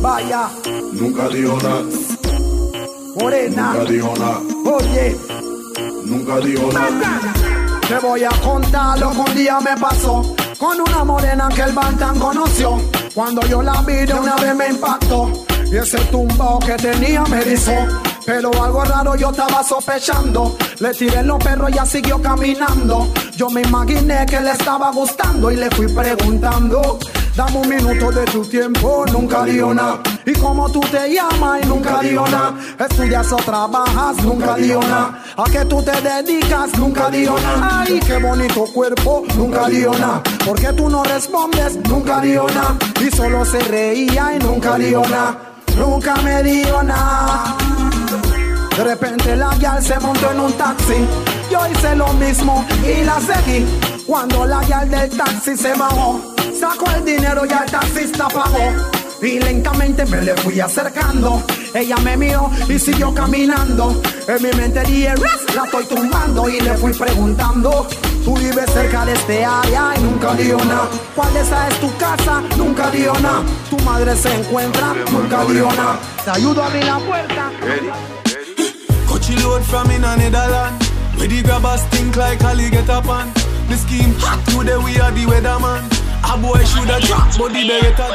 Vaya, 0.00 0.48
nunca 0.92 1.28
dijo 1.28 1.58
nada, 1.62 1.82
morena, 3.16 3.72
nunca 3.74 3.90
dijo 3.90 4.14
nada, 4.18 4.40
oye, 4.64 5.16
nunca 6.04 6.40
dijo 6.40 6.72
nada. 6.72 7.32
te 7.88 7.98
voy 7.98 8.24
a 8.24 8.30
contar 8.42 8.98
lo 8.98 9.10
que 9.10 9.18
un 9.18 9.34
día 9.34 9.60
me 9.60 9.76
pasó 9.76 10.34
con 10.58 10.78
una 10.78 11.04
morena 11.04 11.48
que 11.54 11.62
el 11.62 11.72
Bantan 11.72 12.18
conoció. 12.18 12.78
Cuando 13.14 13.40
yo 13.46 13.62
la 13.62 13.80
vi 13.82 14.04
de 14.06 14.12
una 14.12 14.36
vez 14.36 14.54
me 14.54 14.68
impactó 14.68 15.32
y 15.72 15.76
ese 15.76 15.98
tumbao 16.10 16.58
que 16.58 16.74
tenía 16.76 17.24
me 17.24 17.38
erizó. 17.38 17.72
Pero 18.26 18.50
algo 18.62 18.84
raro 18.84 19.16
yo 19.16 19.30
estaba 19.30 19.64
sospechando. 19.64 20.56
Le 20.78 20.92
tiré 20.92 21.22
los 21.22 21.42
perros 21.42 21.70
y 21.70 21.74
ya 21.74 21.86
siguió 21.86 22.20
caminando. 22.20 23.10
Yo 23.36 23.48
me 23.48 23.62
imaginé 23.62 24.26
que 24.26 24.40
le 24.40 24.50
estaba 24.50 24.92
gustando 24.92 25.50
y 25.50 25.56
le 25.56 25.70
fui 25.70 25.88
preguntando. 25.88 26.98
Dame 27.40 27.56
un 27.56 27.68
minuto 27.70 28.10
de 28.12 28.26
tu 28.26 28.44
tiempo, 28.44 29.06
nunca 29.12 29.46
nada. 29.46 29.98
Y 30.26 30.32
como 30.34 30.70
tú 30.70 30.78
te 30.80 31.14
llamas 31.14 31.60
y 31.62 31.66
nunca 31.66 32.00
dijo 32.00 32.28
nada. 32.28 32.54
Estudias 32.78 33.32
o 33.32 33.36
trabajas, 33.36 34.22
nunca 34.22 34.58
nada. 34.58 35.22
A 35.38 35.44
qué 35.50 35.64
tú 35.64 35.82
te 35.82 35.98
dedicas, 36.02 36.76
nunca 36.76 37.08
nada. 37.08 37.80
Ay, 37.80 37.98
qué 38.06 38.18
bonito 38.18 38.66
cuerpo, 38.74 39.24
nunca 39.38 39.68
dijo 39.68 39.92
nada. 39.92 40.22
¿Por 40.44 40.60
qué 40.60 40.70
tú 40.74 40.90
no 40.90 41.02
respondes? 41.02 41.78
Nunca 41.88 42.20
nada. 42.20 42.76
Y 43.00 43.10
solo 43.10 43.42
se 43.46 43.60
reía 43.60 44.34
y 44.34 44.38
nunca 44.40 44.76
nada. 44.76 45.38
Nunca 45.78 46.16
me 46.16 46.42
nada. 46.42 47.56
De 48.76 48.84
repente 48.84 49.34
la 49.34 49.54
gal 49.56 49.82
se 49.82 49.98
montó 49.98 50.30
en 50.30 50.40
un 50.40 50.52
taxi. 50.52 51.06
Yo 51.50 51.60
hice 51.72 51.96
lo 51.96 52.12
mismo 52.12 52.66
y 52.84 53.02
la 53.02 53.18
seguí. 53.18 53.66
Cuando 54.06 54.46
la 54.46 54.62
gal 54.66 54.90
del 54.90 55.08
taxi 55.16 55.56
se 55.56 55.74
bajó, 55.74 56.29
sacó 56.60 56.90
el 56.90 57.04
dinero 57.04 57.46
y 57.46 57.52
el 57.52 57.70
taxista 57.70 58.28
pagó. 58.28 58.72
Y 59.22 59.38
lentamente 59.38 60.04
me 60.06 60.22
le 60.22 60.34
fui 60.36 60.60
acercando. 60.60 61.42
Ella 61.74 61.96
me 61.98 62.16
miró 62.16 62.50
y 62.68 62.78
siguió 62.78 63.12
caminando. 63.14 64.00
En 64.26 64.42
mi 64.42 64.50
mente 64.52 64.82
dije, 64.82 65.14
la 65.54 65.64
estoy 65.64 65.84
tumbando. 65.84 66.48
Y 66.48 66.60
le 66.60 66.74
fui 66.76 66.92
preguntando, 66.92 67.86
tú 68.24 68.36
vives 68.36 68.70
cerca 68.72 69.04
de 69.04 69.12
este 69.14 69.44
área 69.44 69.94
y 69.96 70.02
nunca 70.02 70.34
dijo 70.34 70.62
nada. 70.64 70.88
¿Cuál 71.14 71.32
de 71.34 71.40
esas 71.40 71.72
es 71.72 71.80
tu 71.80 71.96
casa? 71.96 72.42
Nunca 72.56 72.90
dijo 72.90 73.18
nada. 73.20 73.42
Tu 73.68 73.78
madre 73.78 74.16
se 74.16 74.34
encuentra, 74.34 74.94
nunca 75.10 75.44
dijo 75.44 75.72
nada. 75.72 75.98
Te 76.24 76.30
ayudo 76.30 76.62
a 76.62 76.66
abrir 76.66 76.84
la 76.84 76.98
puerta. 76.98 77.50
Coachy 79.06 79.36
load 79.36 79.62
from 79.62 79.90
in 79.90 80.04
a 80.04 80.16
Netherland. 80.16 80.82
Where 81.16 81.28
the 81.28 81.42
grabbers 81.42 81.82
think 81.90 82.16
like 82.16 82.42
Ali 82.44 82.70
get 82.70 82.88
up 82.88 83.08
on. 83.08 83.30
The 83.68 83.76
scheme 83.76 84.14
hot 84.18 84.40
today 84.46 84.78
we 84.78 84.98
are 84.98 85.12
the 85.12 85.26
weatherman. 85.26 85.99
A 86.22 86.36
boy 86.36 86.64
shoulda 86.64 87.00
drop, 87.00 87.38
but 87.38 87.52
the 87.52 87.66
beretta 87.66 88.08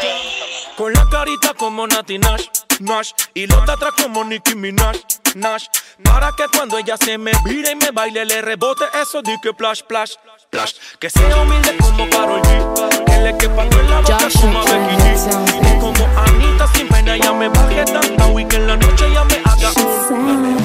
Con 0.78 0.94
la 0.94 1.06
carita 1.10 1.54
como 1.54 1.88
Nati 1.88 2.18
Nash, 2.18 2.48
Nash. 2.80 3.12
Y 3.34 3.48
los 3.48 3.66
de 3.66 3.72
atrás 3.74 3.94
como 4.02 4.24
Nicki 4.24 4.56
Minaj, 4.56 4.98
Nash. 5.36 5.66
Para 6.04 6.32
que 6.34 6.46
cuando 6.56 6.78
ella 6.78 6.98
se 6.98 7.18
me 7.18 7.32
vire 7.46 7.72
y 7.72 7.76
me 7.76 7.92
baile 7.92 8.26
Le 8.26 8.42
rebote 8.42 8.86
eso 9.02 9.22
de 9.22 9.38
que 9.42 9.54
plash, 9.54 9.82
plash, 9.84 10.14
plash 10.50 10.74
Que 11.00 11.10
sea 11.10 11.38
humilde 11.38 11.76
como 11.80 12.10
Karol 12.10 12.42
G. 12.42 13.06
Que 13.06 13.18
le 13.20 13.38
quepa 13.38 13.64
en 13.64 13.90
la 13.90 14.02
boca 14.02 14.18
como 14.42 14.64
Becky 14.64 14.96
G. 15.04 15.76
Y 15.76 15.80
como 15.80 16.20
Anita 16.20 16.68
sin 16.74 16.88
pena 16.88 17.16
ella 17.16 17.34
me 17.34 17.50
baje 17.50 17.86
tanta 17.86 18.30
Y 18.30 18.46
que 18.46 18.56
en 18.58 18.68
la 18.68 18.78
noche 18.78 19.08
ella 19.08 19.24
me 19.24 19.42
haga 19.46 19.72
un 20.10 20.58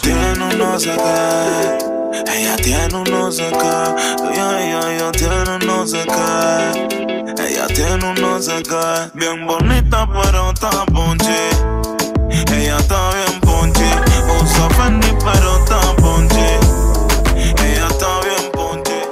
Tiene 0.00 0.44
un 0.44 0.58
no 0.58 0.78
sé 0.78 0.94
qué. 0.96 1.91
Ella 2.34 2.56
tiene 2.56 2.94
un 2.94 3.04
no 3.04 3.30
sé 3.30 3.50
qué. 3.50 4.32
Ella, 4.32 4.60
ella, 4.60 4.94
ella 4.94 5.12
tiene 5.12 5.56
un 5.56 5.66
no 5.66 5.86
sé 5.86 6.04
qué. 6.06 7.34
Ella 7.42 7.66
tiene 7.68 8.04
un 8.04 8.14
no 8.20 8.40
sé 8.40 8.62
qué. 8.62 9.10
Bien 9.14 9.46
bonita, 9.46 10.08
pero 10.12 10.50
está 10.50 10.70
ponche. 10.86 11.50
Ella 12.30 12.78
está 12.78 13.10
bien 13.12 13.40
ponche. 13.40 13.84
Usa 14.42 14.68
Fendi, 14.70 15.08
pero 15.24 15.58
está 15.58 15.80
ponche. 15.96 16.58
Ella 17.36 17.86
está 17.88 18.20
bien 18.20 18.50
ponche. 18.52 19.02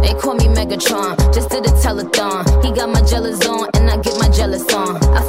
They 0.00 0.14
call 0.14 0.34
me 0.34 0.48
Megatron, 0.48 1.16
just 1.32 1.50
did 1.50 1.66
a 1.66 1.70
telethon. 1.70 2.44
He 2.64 2.72
got 2.72 2.88
my 2.88 3.00
jealous 3.02 3.44
on, 3.46 3.68
and 3.74 3.90
I 3.90 3.96
get 3.98 4.18
my 4.18 4.28
jealous 4.28 4.66
on. 4.74 4.96
I 5.16 5.22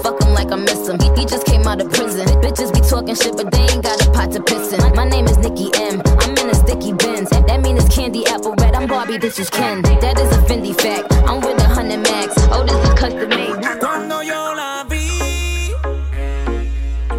like 0.50 0.60
I 0.60 0.64
miss 0.64 0.88
him. 0.88 1.00
He, 1.16 1.26
just 1.26 1.46
came 1.46 1.68
out 1.68 1.82
of 1.82 1.92
prison. 1.92 2.28
Bitches 2.42 2.74
be 2.74 2.82
talking 2.82 3.16
shit, 3.16 3.36
but 3.36 3.52
they 3.52 3.62
ain't 3.62 3.84
got 3.84 4.06
a 4.06 4.12
pot 4.12 4.32
to 4.32 4.42
piss 4.42 4.74
in. 4.74 4.96
My 4.96 5.08
name 5.08 5.26
is 5.26 5.38
Nikki 5.38 5.70
M. 5.76 6.02
I'm 6.20 6.32
in 6.38 6.50
a 6.50 6.56
sticky 6.56 6.94
Benz. 6.94 7.30
That 7.30 7.62
mean 7.62 7.78
it's 7.78 7.94
candy 7.94 8.26
apple 8.28 8.56
red. 8.60 8.76
I'm 8.76 8.88
Barbie, 8.88 9.18
this 9.18 9.40
is 9.40 9.50
Ken. 9.50 9.82
That 9.82 10.20
is 10.20 10.32
a 10.36 10.42
Fendi 10.42 10.74
fact. 10.80 11.12
I'm 11.28 11.42
with 11.42 11.62
a 11.62 11.68
hundred 11.68 12.00
max. 12.00 12.34
Oh, 12.52 12.64
this 12.64 12.78
is 12.88 12.94
custom 13.00 13.30
made. 13.30 13.80
Cuando 13.80 14.22
yo 14.22 14.54
la 14.56 14.84
vi, 14.84 15.74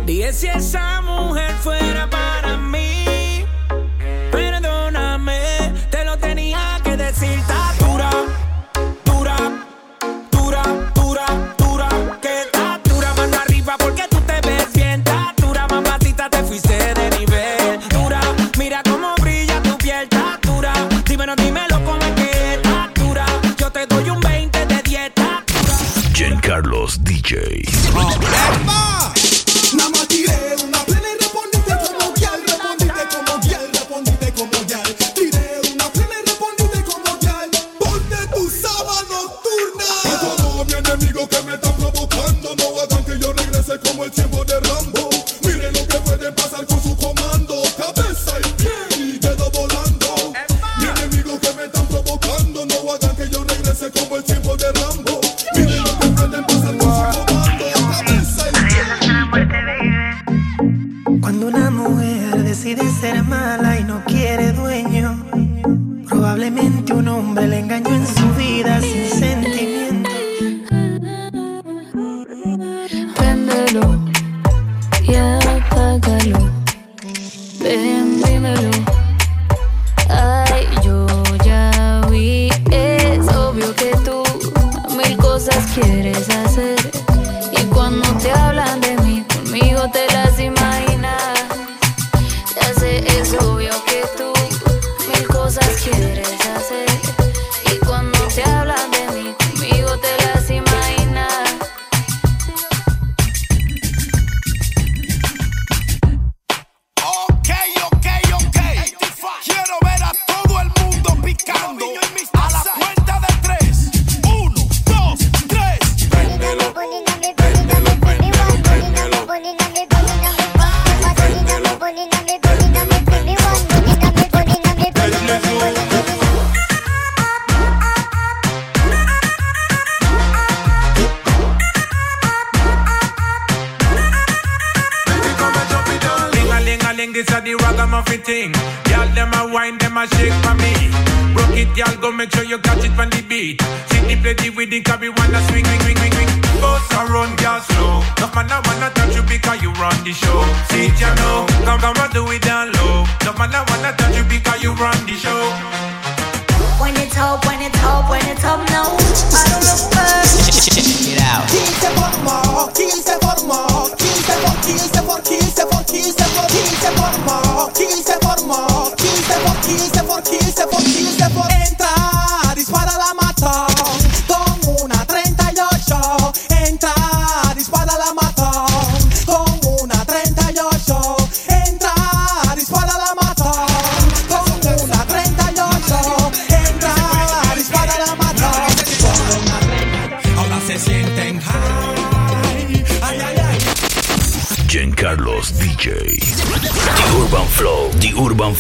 dije 0.06 0.32
si 0.32 0.48
esa 0.48 1.00
mujer 1.02 1.54
fuera 1.62 2.08
para 2.10 2.49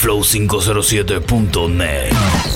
flow507.net. 0.00 2.49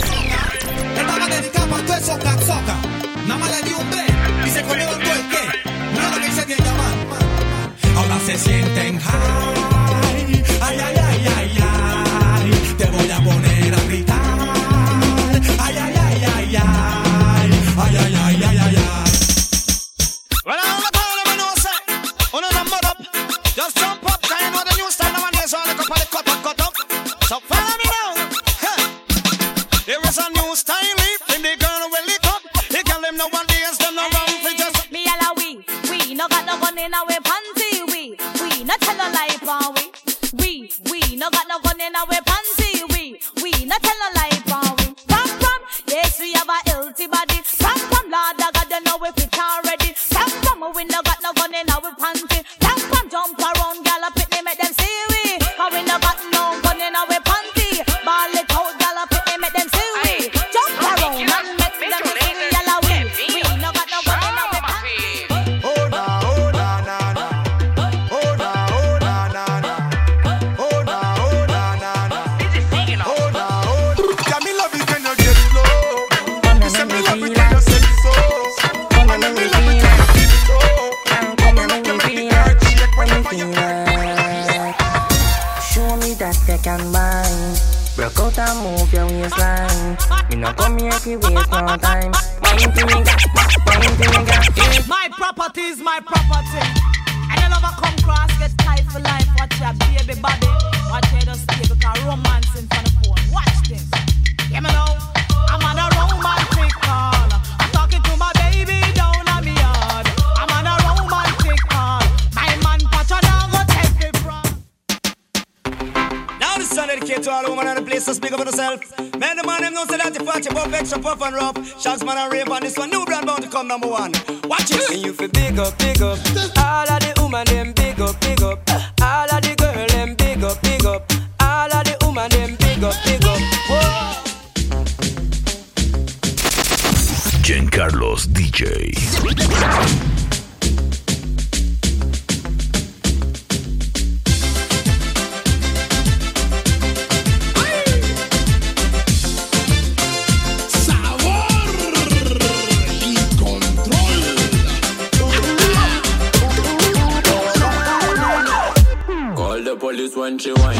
Shags 121.84 122.02
man 122.02 122.16
and 122.16 122.32
rave 122.32 122.48
on 122.48 122.62
this 122.62 122.78
one. 122.78 122.88
New 122.88 123.04
brand 123.04 123.26
bound 123.26 123.42
to 123.42 123.48
come 123.50 123.68
number 123.68 123.86
one. 123.86 124.10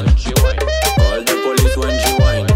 when 0.05 0.17
she 0.17 0.33
whine. 0.43 0.59
All 0.99 1.21
the 1.23 1.41
police 1.45 1.77
when 1.77 1.99
she 1.99 2.13
whine. 2.23 2.54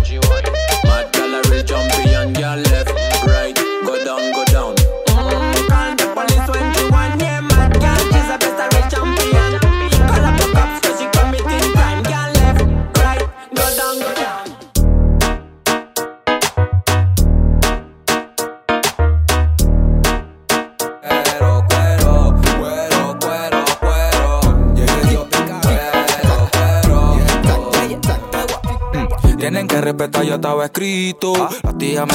carpeta 29.98 30.22
ya 30.22 30.36
estaba 30.36 30.64
escrito. 30.64 31.32
La 31.64 31.72
tía 31.76 32.06
me. 32.06 32.14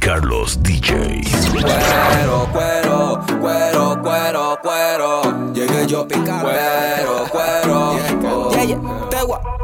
Carlos 0.00 0.62
DJ. 0.62 1.22
Cuero, 1.52 2.48
cuero, 2.52 3.20
cuero, 3.40 4.02
cuero, 4.02 4.58
cuero. 4.62 5.52
Llegué 5.54 5.86
yo 5.86 6.06
picando. 6.08 6.48
Cuero, 6.48 7.26
cuero. 7.30 7.96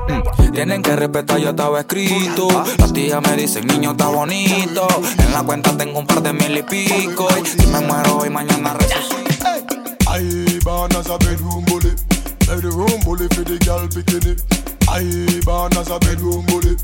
Mm. 0.09 0.53
Tienen 0.53 0.83
que 0.83 0.97
respetar, 0.97 1.39
yo 1.39 1.51
estaba 1.51 1.81
escrito. 1.81 2.49
Las 2.79 2.93
tías 2.93 3.21
me 3.23 3.37
dicen, 3.37 3.67
niño, 3.67 3.93
está 3.93 4.09
bonito. 4.09 4.87
En 5.19 5.33
la 5.33 5.43
cuenta 5.43 5.77
tengo 5.77 5.99
un 5.99 6.07
par 6.07 6.23
de 6.23 6.33
mil 6.33 6.59
y 6.59 6.63
pico. 6.63 7.29
Y 7.43 7.47
si 7.47 7.67
me 7.69 7.81
muero 7.81 8.19
hoy, 8.19 8.31
mañana 8.31 8.75
resucito. 8.75 9.47
Ahí 10.09 10.59
van 10.65 10.95
a 10.95 11.03
saber 11.03 11.41
un 11.43 11.65
bully. 11.65 11.95
Bully 13.05 13.29
for 13.35 13.45
the 13.45 13.59
girl 13.65 13.89
bikini. 13.89 14.66
I 14.89 15.41
born 15.45 15.77
as 15.77 15.91
a 15.91 15.99
bedroom 15.99 16.45
bully. 16.47 16.77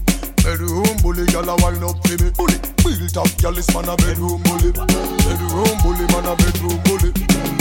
Bedroom 0.43 0.97
bully, 1.03 1.25
y'all 1.33 1.49
a 1.49 1.57
wind 1.63 1.83
up 1.85 1.97
for 2.07 2.17
me. 2.23 2.31
Bully, 2.37 2.59
built 2.83 3.17
up, 3.17 3.29
y'all 3.41 3.53
this 3.53 3.73
man 3.75 3.89
a 3.89 3.97
bedroom 3.97 4.43
bully. 4.43 4.73
Bedroom 4.73 5.79
bully, 5.83 6.07
man 6.13 6.27
a 6.27 6.37
bedroom 6.37 6.79
bully. 6.85 7.13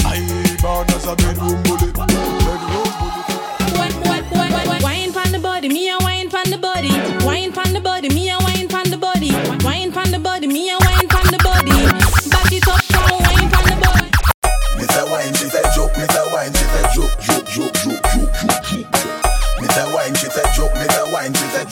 I 0.04 0.58
born 0.62 0.89
as 0.89 1.06
a 1.06 1.15
bedroom 1.15 1.62
bully. 1.63 1.91
Bedroom 1.93 2.91
bully. 2.99 3.21
Wine 4.82 5.13
pan 5.13 5.32
the 5.32 5.39
body, 5.41 5.69
me 5.69 5.89
a 5.89 5.97
wine 5.99 6.30
pan 6.30 6.49
the 6.49 6.58
body. 6.58 6.89
Wine 7.25 7.51
pan 7.54 7.73
the 7.73 7.80
body, 7.80 8.10
me 8.10 8.30
a 8.30 8.38
wine 8.39 8.67
pan 8.67 8.89
the 8.89 8.97
body. 8.97 9.32
Wine 9.63 9.91
pan 9.91 10.12
the 10.12 10.19
body, 10.19 10.47
me 10.47 10.69
a 10.71 10.77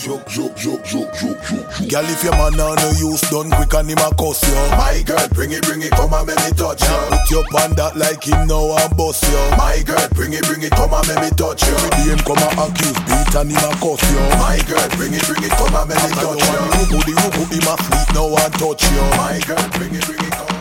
Girl, 0.09 2.05
if 2.09 2.23
your 2.23 2.33
man 2.33 2.59
on 2.59 2.75
no 2.81 2.89
use 2.97 3.21
done 3.29 3.51
quick 3.51 3.73
and 3.77 3.89
him 3.93 4.01
a 4.01 4.09
cuss 4.17 4.41
you. 4.41 4.55
My 4.73 5.03
girl, 5.05 5.27
bring 5.29 5.51
it, 5.51 5.61
bring 5.61 5.81
it, 5.83 5.91
come 5.91 6.13
and 6.13 6.25
make 6.25 6.37
me 6.37 6.51
touch 6.57 6.81
you. 6.81 6.97
Put 7.13 7.29
your 7.29 7.45
pan 7.53 7.75
that 7.77 7.93
like 7.95 8.23
him 8.25 8.47
now 8.47 8.73
and 8.73 8.97
bust 8.97 9.21
you. 9.29 9.37
My 9.53 9.83
girl, 9.85 10.01
bring 10.17 10.33
it, 10.33 10.41
bring 10.49 10.63
it, 10.63 10.71
come 10.73 10.93
and 10.97 11.05
make 11.05 11.21
me 11.21 11.29
touch 11.37 11.61
you. 11.61 11.73
Every 11.77 11.89
day 11.93 12.09
him 12.09 12.19
come 12.25 12.41
and 12.41 12.57
accuse 12.57 12.97
beat 13.05 13.35
and 13.37 13.53
him 13.53 13.61
a 13.61 13.71
cuss 13.77 14.01
you. 14.09 14.17
My 14.41 14.57
girl, 14.65 14.89
bring 14.97 15.13
it, 15.13 15.25
bring 15.29 15.45
it, 15.45 15.53
come 15.53 15.77
and 15.77 15.85
make 15.85 16.01
me 16.01 16.09
touch 16.17 16.41
you 16.41 16.49
you. 16.49 16.57
want 16.57 16.73
the 16.73 16.89
rubu, 16.89 17.05
the 17.05 17.13
rubu, 17.13 17.43
him 17.53 17.69
a 17.69 17.73
sleep 17.77 18.09
now 18.17 18.33
and 18.33 18.53
touch 18.57 18.81
you. 18.89 19.01
My 19.13 19.37
girl, 19.45 19.65
bring 19.77 19.93
it, 19.93 20.05
bring 20.09 20.25
it, 20.25 20.33
come. 20.33 20.58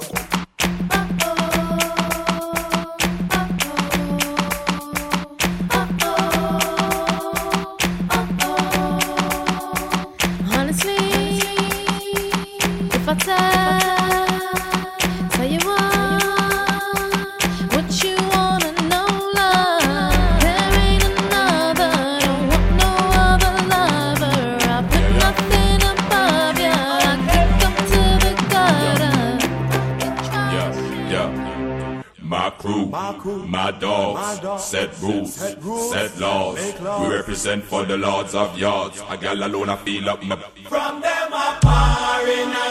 Set 34.69 34.91
rules, 35.01 35.35
set, 35.35 36.19
laws. 36.21 36.59
We 37.01 37.15
represent 37.15 37.65
for 37.65 37.85
the 37.87 37.97
lords 37.97 38.35
of 38.35 38.59
yards. 38.59 39.01
A 39.09 39.17
gal 39.17 39.43
alone, 39.43 39.71
I 39.71 39.77
feel 39.77 40.11
up 40.11 40.23
my. 40.23 40.37
From 40.69 41.01
them 41.01 41.33
a 41.33 41.59
par 41.63 42.29
in 42.29 42.51
a 42.51 42.67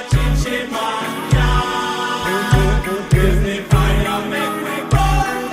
Give 3.10 3.38
me 3.42 3.58
fire, 3.72 4.22
make 4.34 4.58
me 4.66 4.78
burn 4.92 5.44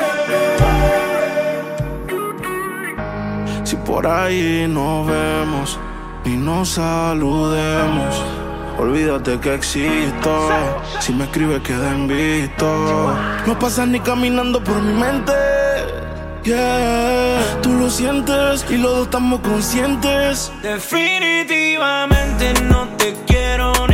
Si 3.65 3.77
por 3.77 4.07
ahí 4.07 4.67
nos 4.69 5.07
vemos 5.07 5.79
y 6.27 6.37
nos 6.37 6.69
saludemos, 6.69 8.23
olvídate 8.79 9.41
que 9.41 9.55
existo. 9.55 10.51
Si 11.01 11.13
me 11.15 11.25
escribes, 11.25 11.63
queda 11.63 11.91
en 11.91 12.07
visto. 12.07 13.15
No 13.47 13.59
pasas 13.59 13.89
ni 13.89 13.99
caminando 14.01 14.63
por 14.63 14.83
mi 14.83 14.93
mente. 14.93 15.44
Tú 16.45 17.73
lo 17.73 17.89
sientes 17.89 18.67
y 18.69 18.77
los 18.77 18.91
dos 18.91 19.05
estamos 19.07 19.41
conscientes. 19.41 20.53
Definitivamente 20.63 22.53
no 22.65 22.87
te 22.99 23.15
quiero 23.27 23.73
ni 23.89 23.94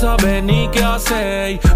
sabe 0.00 0.40
ni 0.40 0.59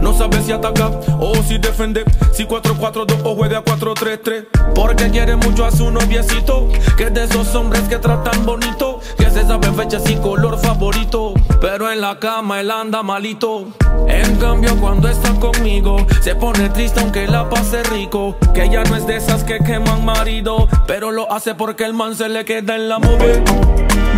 No 0.01 0.13
sabe 0.13 0.43
si 0.43 0.53
ataca 0.53 0.91
o 1.19 1.35
si 1.43 1.59
defender. 1.59 2.05
Si 2.33 2.45
4-4-2 2.45 3.23
o 3.25 3.35
juega 3.35 3.65
4-3-3. 3.65 4.47
Porque 4.75 5.11
quiere 5.11 5.35
mucho 5.37 5.65
a 5.65 5.71
su 5.71 5.91
noviecito. 5.91 6.69
Que 6.97 7.05
es 7.05 7.15
de 7.15 7.25
esos 7.25 7.55
hombres 7.55 7.83
que 7.89 7.97
tratan 7.99 8.45
bonito. 8.45 9.01
Que 9.17 9.31
se 9.31 9.47
sabe 9.47 9.73
fechas 9.73 10.09
y 10.11 10.17
color 10.17 10.59
favorito. 10.59 11.33
Pero 11.61 11.91
en 11.91 12.01
la 12.01 12.19
cama 12.19 12.61
él 12.61 12.71
anda 12.71 13.03
malito. 13.03 13.69
En 14.07 14.37
cambio, 14.37 14.77
cuando 14.77 15.09
está 15.09 15.33
conmigo, 15.41 16.07
se 16.21 16.35
pone 16.35 16.69
triste 16.69 17.01
aunque 17.01 17.27
la 17.27 17.49
pase 17.49 17.83
rico. 17.85 18.37
Que 18.53 18.65
ella 18.65 18.85
no 18.85 18.97
es 18.97 19.07
de 19.07 19.17
esas 19.17 19.43
que 19.43 19.59
queman 19.59 20.05
marido. 20.05 20.69
Pero 20.87 21.11
lo 21.11 21.33
hace 21.33 21.55
porque 21.55 21.85
el 21.85 21.95
man 21.95 22.15
se 22.15 22.29
le 22.29 22.45
queda 22.45 22.77
en 22.77 22.89
la 22.91 22.99
movie. 22.99 23.43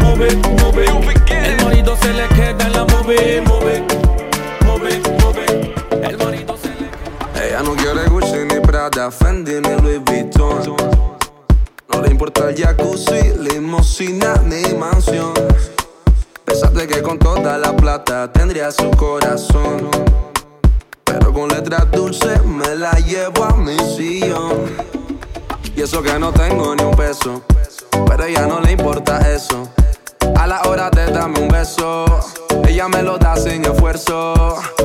Move, 0.00 0.36
move. 0.62 0.84
El 1.30 1.64
marido 1.64 1.96
se 2.02 2.12
le 2.12 2.26
queda 2.28 2.66
en 2.66 2.72
la 2.72 2.84
movie. 2.84 3.40
Move, 3.42 4.05
Ella 7.34 7.62
no 7.62 7.74
quiere 7.74 8.08
Gucci 8.08 8.44
ni 8.52 8.60
Prada, 8.60 9.10
Fendi 9.10 9.54
ni 9.54 9.80
Louis 9.82 10.00
Vuitton. 10.04 10.76
No 11.92 12.02
le 12.02 12.10
importa 12.10 12.50
el 12.50 12.56
jacuzzi, 12.56 13.34
limosina 13.38 14.34
ni 14.44 14.74
mansión. 14.74 15.32
Pensaste 16.44 16.86
que 16.86 17.02
con 17.02 17.18
toda 17.18 17.58
la 17.58 17.74
plata 17.74 18.30
tendría 18.32 18.70
su 18.70 18.90
corazón. 18.92 19.90
Pero 21.04 21.32
con 21.32 21.48
letras 21.48 21.90
dulces 21.90 22.44
me 22.44 22.74
la 22.76 22.92
llevo 23.00 23.44
a 23.44 23.56
mi 23.56 23.78
sillón. 23.96 24.66
Y 25.74 25.82
eso 25.82 26.02
que 26.02 26.18
no 26.18 26.32
tengo 26.32 26.74
ni 26.74 26.84
un 26.84 26.96
peso. 26.96 27.42
Pero 28.06 28.22
a 28.22 28.28
ella 28.28 28.46
no 28.46 28.60
le 28.60 28.72
importa 28.72 29.32
eso. 29.32 29.68
A 30.36 30.46
la 30.46 30.62
hora 30.62 30.90
de 30.90 31.06
darme 31.06 31.40
un 31.40 31.48
beso, 31.48 32.04
ella 32.66 32.88
me 32.88 33.02
lo 33.02 33.18
da 33.18 33.36
sin 33.36 33.64
esfuerzo. 33.64 34.34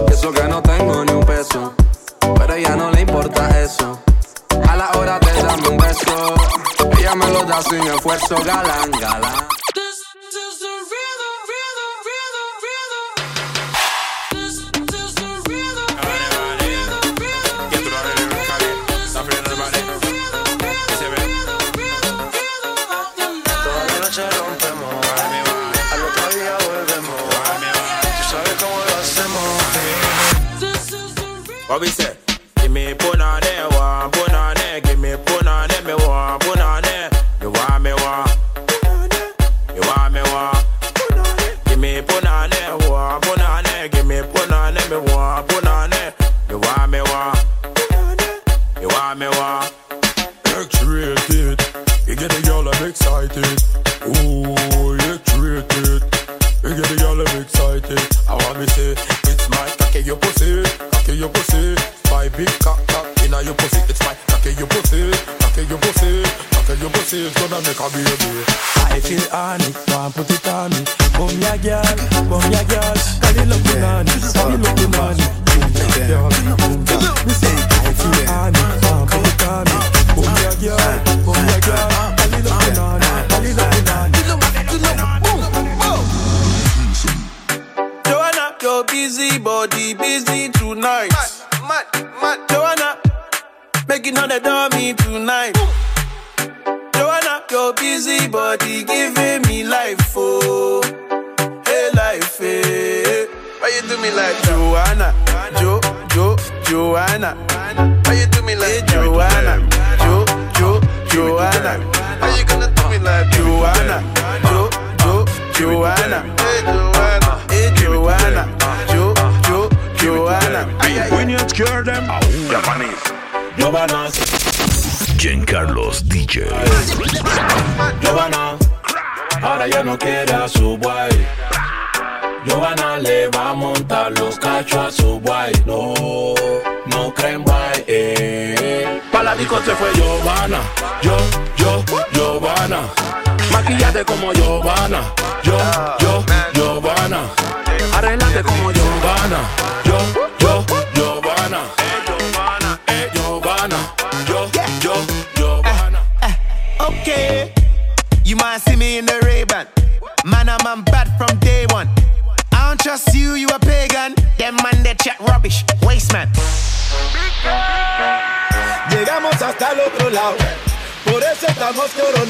Eso 0.08 0.32
que 0.32 0.44
no 0.44 0.62
tengo 0.62 1.04
ni 1.06 1.14
un 1.14 1.26
peso. 1.26 1.74
Pero 2.20 2.54
a 2.54 2.58
ella 2.58 2.76
no 2.76 2.92
le 2.92 3.02
importa 3.02 3.60
eso. 3.62 4.00
A 4.68 4.76
la 4.76 4.92
hora 4.98 5.20
de 5.20 5.44
dame 5.44 5.70
un 5.70 5.78
beso. 5.78 6.36
Ella 7.00 7.16
me 7.16 7.28
lo 7.32 7.44
da 7.44 7.62
sin 7.62 7.82
esfuerzo, 7.82 8.36
galán, 8.44 8.92
galán. 9.00 9.48
What 31.72 31.80
we 31.80 31.88
say? 31.88 32.21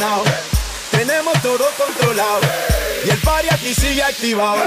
Coronados. 0.01 0.27
Tenemos 0.91 1.33
todo 1.41 1.65
controlado 1.77 2.41
y 3.05 3.09
el 3.09 3.17
party 3.19 3.47
aquí 3.51 3.73
sigue 3.73 4.03
activado. 4.03 4.61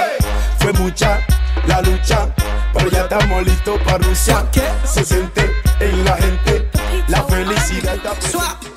Fue 0.59 0.73
mucha 0.75 1.21
la 1.67 1.81
lucha, 1.83 2.29
pero 2.73 2.91
ya 2.91 3.03
estamos 3.03 3.45
listos 3.45 3.81
para 3.83 3.99
Rusia. 3.99 4.47
Se 4.85 5.05
siente 5.05 5.51
en 5.81 6.05
la 6.05 6.17
gente 6.17 6.69
la 7.09 7.23
felicidad. 7.25 7.95
está 7.97 8.13
presente. 8.13 8.75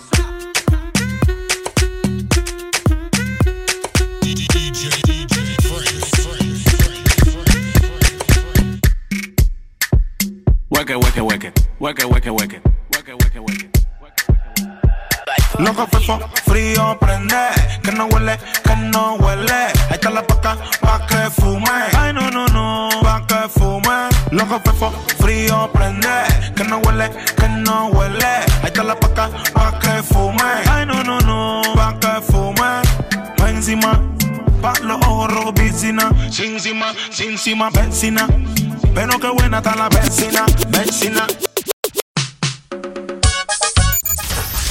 Hueque, 10.70 10.96
hueque, 10.96 11.22
hueque, 11.22 11.54
hueque, 11.80 12.06
hueque, 12.06 12.30
hueque, 12.30 12.62
encima, 37.58 37.70
vecina. 37.70 38.28
Pero 38.94 39.20
qué 39.20 39.30
buena 39.30 39.58
está 39.58 39.76
la 39.76 39.90
vecina, 39.90 40.46
vecina. 40.70 41.28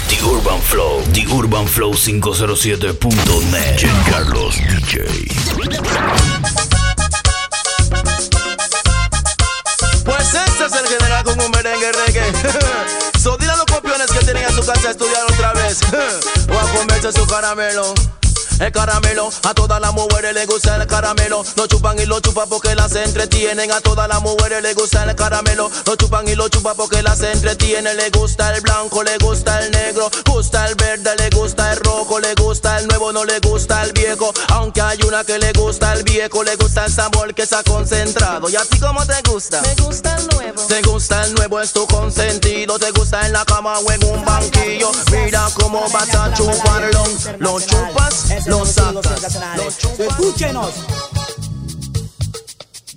The 0.09 0.25
Urban 0.25 0.61
Flow, 0.63 1.03
The 1.13 1.27
Urban 1.29 1.67
Flow 1.67 1.93
507.net. 1.93 3.79
Giancarlos 3.79 4.57
DJ. 4.57 5.05
Pues 10.05 10.35
este 10.35 10.67
es 10.67 10.73
el 10.73 10.87
general 10.87 11.25
con 11.25 11.41
un 11.41 11.51
merengue 11.51 11.93
reggae. 11.93 12.33
so 13.19 13.37
dile 13.37 13.53
a 13.53 13.57
los 13.57 13.67
copiones 13.67 14.07
que 14.07 14.25
tienen 14.25 14.45
en 14.45 14.55
su 14.55 14.65
casa 14.65 14.89
a 14.89 14.91
estudiar 14.93 15.25
otra 15.33 15.53
vez. 15.55 15.81
o 16.51 16.59
a 16.59 16.73
comerse 16.73 17.13
su 17.13 17.27
caramelo. 17.27 17.95
El 18.59 18.73
caramelo, 18.73 19.31
a 19.45 19.55
todas 19.55 19.81
las 19.81 19.93
mujeres 19.93 20.33
les 20.35 20.47
gusta 20.47 20.77
el 20.77 20.87
caramelo. 20.87 21.45
Lo 21.57 21.67
chupan 21.67 21.99
y 21.99 22.07
lo 22.07 22.21
chupan 22.21 22.49
porque 22.49 22.75
las 22.75 22.95
entretienen. 22.95 23.71
A 23.71 23.81
todas 23.81 24.09
las 24.09 24.23
mujeres 24.23 24.63
les 24.63 24.75
gusta 24.75 25.05
el 25.05 25.15
caramelo. 25.15 25.71
Lo 25.85 25.97
chupan 25.97 26.27
y 26.27 26.35
lo 26.35 26.49
chupan 26.49 26.75
porque 26.77 27.03
las 27.03 27.21
entretienen. 27.21 27.97
Le 27.97 28.11
gusta 28.11 28.55
el 28.55 28.63
blanco, 28.63 29.03
le 29.03 29.19
gusta 29.19 29.61
el 29.61 29.71
negro. 29.71 30.11
Gusta 30.25 30.67
el 30.69 30.75
verde, 30.75 31.15
le 31.17 31.31
gusta 31.31 31.73
el 31.73 31.81
rojo. 31.81 32.19
Le 32.19 32.35
gusta 32.35 32.79
el 32.79 32.89
nuevo, 32.89 33.13
no 33.13 33.25
le 33.25 33.39
gusta 33.41 33.83
el 33.83 33.93
viejo. 33.93 34.33
Aunque 34.49 34.81
hay 34.81 34.99
una 35.07 35.23
que 35.25 35.39
le 35.39 35.53
gusta 35.53 35.93
el 35.93 36.03
viejo. 36.03 36.43
Le 36.43 36.57
gusta 36.57 36.87
el 36.87 36.93
sabor 36.93 37.35
que 37.35 37.43
ha 37.43 37.63
concentrado. 37.63 38.49
¿Y 38.49 38.57
a 38.57 38.65
ti 38.65 38.79
cómo 38.81 39.05
te 39.05 39.21
gusta? 39.31 39.61
Me 39.61 39.75
gusta 39.75 40.17
el 40.17 40.29
nuevo. 40.29 40.67
Te 40.67 40.83
gusta 40.83 41.25
el 41.25 41.35
nuevo, 41.35 41.61
es 41.61 41.73
tu 41.73 41.87
consentido. 41.87 42.79
Te 42.79 42.91
gusta 42.93 43.27
en 43.27 43.33
la 43.33 43.45
cama 43.45 43.79
o 43.79 43.93
en 43.93 44.05
un 44.05 44.25
banquillo. 44.25 44.91
Mira 45.13 45.47
cómo 45.61 45.89
vas 45.91 46.15
a 46.15 46.33
chuparlo. 46.33 47.05
Lo 47.39 47.61
chupas, 47.61 48.46
los 48.47 48.79
actas. 48.79 49.39
Escúchenos. 49.99 50.73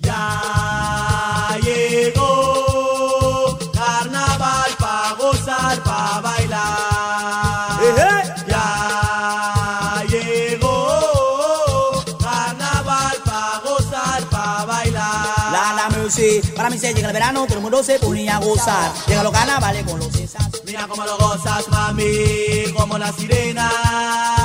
Ya 0.02 1.58
llegó 1.64 3.58
carnaval 3.74 4.72
pa 4.80 5.16
gozar, 5.20 5.84
pa 5.84 6.22
bailar. 6.22 7.84
¿Eh? 7.84 8.24
Ya 8.48 10.04
llegó 10.10 12.04
carnaval 12.20 13.18
pa 13.24 13.62
gozar, 13.64 14.24
pa 14.30 14.66
bailar. 14.66 15.52
La 15.52 15.74
la 15.74 15.90
music, 15.98 16.54
para 16.56 16.70
mí 16.70 16.78
se 16.78 16.94
llega 16.94 17.08
el 17.08 17.14
verano, 17.14 17.46
todo 17.46 17.58
el 17.58 17.62
mundo 17.62 17.84
se 17.84 18.00
pone 18.00 18.30
a 18.30 18.40
gozar. 18.40 18.92
Llega 19.08 19.24
los 19.24 19.34
carnavales 19.34 19.84
con 19.84 20.00
los 20.00 20.12
sensas. 20.12 20.50
Mira 20.66 20.88
cómo 20.88 21.04
lo 21.06 21.18
gozas, 21.18 21.68
mami, 21.70 22.72
como 22.76 22.98
la 22.98 23.12
sirena 23.14 24.39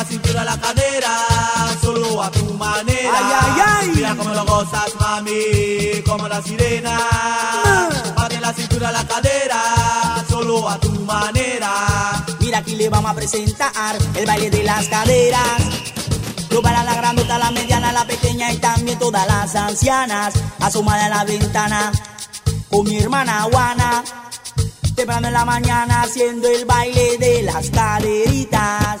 la 0.00 0.06
cintura 0.06 0.40
a 0.40 0.44
la 0.44 0.58
cadera, 0.58 1.26
solo 1.82 2.22
a 2.22 2.30
tu 2.30 2.54
manera. 2.54 3.82
Mira 3.94 4.16
cómo 4.16 4.32
lo 4.32 4.46
gozas, 4.46 4.94
mami, 4.98 6.00
como 6.06 6.26
la 6.26 6.40
sirena. 6.40 6.98
Ah. 6.98 7.88
Parte 8.16 8.40
la 8.40 8.50
cintura 8.54 8.88
a 8.88 8.92
la 8.92 9.06
cadera, 9.06 10.24
solo 10.26 10.70
a 10.70 10.80
tu 10.80 10.90
manera. 11.00 11.70
Mira, 12.40 12.58
aquí 12.58 12.76
le 12.76 12.88
vamos 12.88 13.10
a 13.10 13.14
presentar 13.14 13.98
el 14.14 14.24
baile 14.24 14.48
de 14.48 14.62
las 14.62 14.88
caderas. 14.88 15.60
Lo 16.48 16.62
para 16.62 16.82
la 16.82 16.94
grandota, 16.94 17.36
la 17.36 17.50
mediana, 17.50 17.92
la 17.92 18.06
pequeña 18.06 18.50
y 18.52 18.56
también 18.56 18.98
todas 18.98 19.26
las 19.26 19.54
ancianas. 19.54 20.32
Asomada 20.60 21.06
a 21.06 21.08
la 21.10 21.24
ventana 21.24 21.92
con 22.70 22.84
mi 22.84 22.98
hermana 22.98 23.42
Juana. 23.52 24.02
Temprano 24.96 25.28
en 25.28 25.34
la 25.34 25.44
mañana 25.44 26.02
haciendo 26.02 26.48
el 26.48 26.64
baile 26.64 27.18
de 27.18 27.42
las 27.42 27.68
caderitas. 27.68 29.00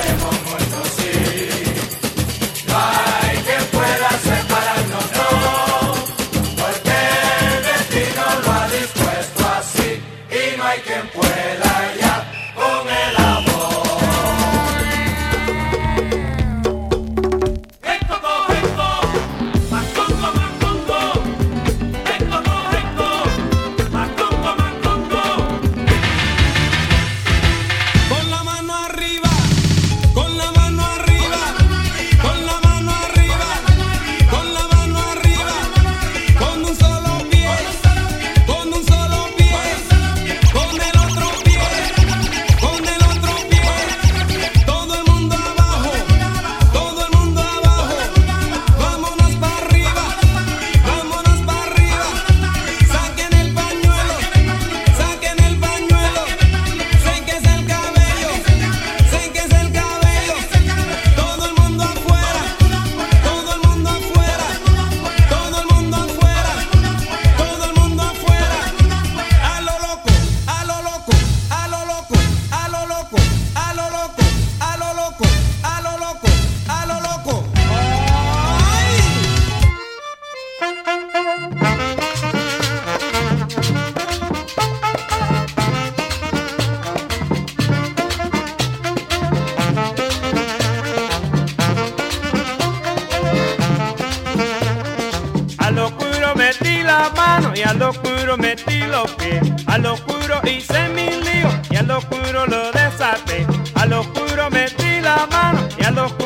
mano 97.41 97.53
y 97.55 97.61
al 97.61 97.81
oscuro 97.81 98.37
metí 98.37 98.79
los 98.87 99.11
pies. 99.11 99.41
Al 99.67 99.85
oscuro 99.85 100.41
hice 100.45 100.89
mi 100.89 101.07
lío 101.07 101.49
y 101.69 101.75
al 101.75 101.89
oscuro 101.91 102.45
lo 102.47 102.71
desaté. 102.71 103.45
Al 103.75 103.93
oscuro 103.93 104.49
metí 104.49 105.01
la 105.01 105.27
mano 105.31 105.67
y 105.77 105.83
al 105.83 105.97
oscuro 105.97 106.20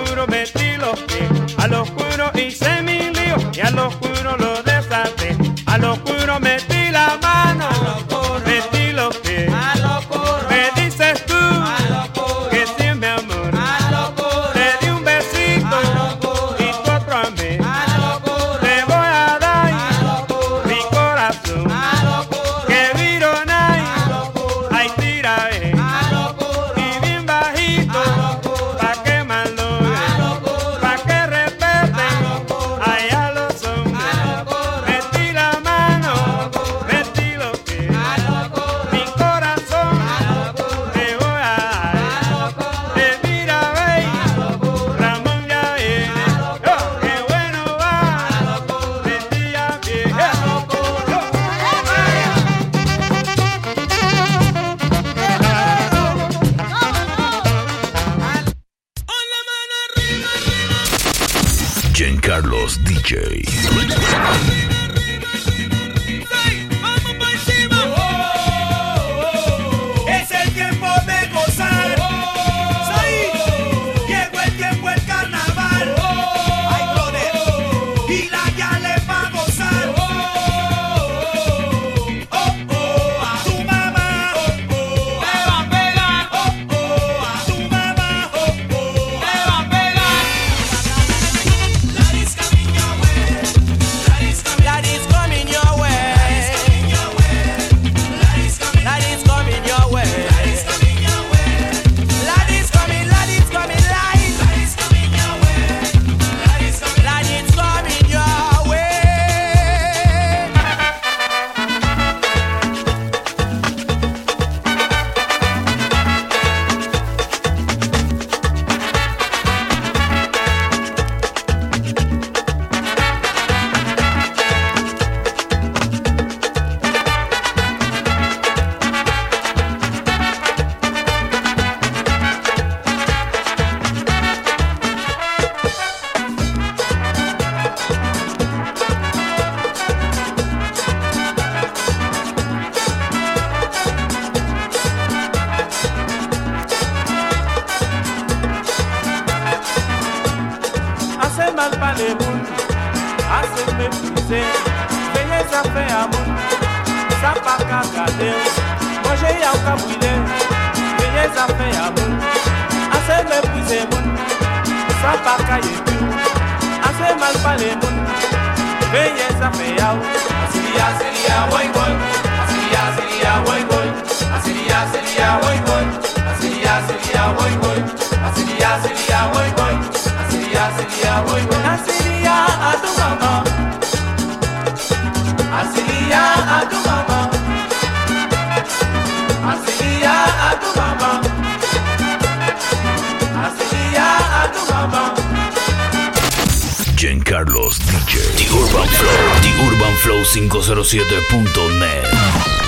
Giancarlos 197.05 197.77
DJ. 197.77 198.17
The 198.35 198.49
Urban 198.49 198.87
Flow. 198.87 199.39
The 199.43 199.53
Urban 199.61 199.95
Flow 199.97 200.23
507.net. 200.23 202.64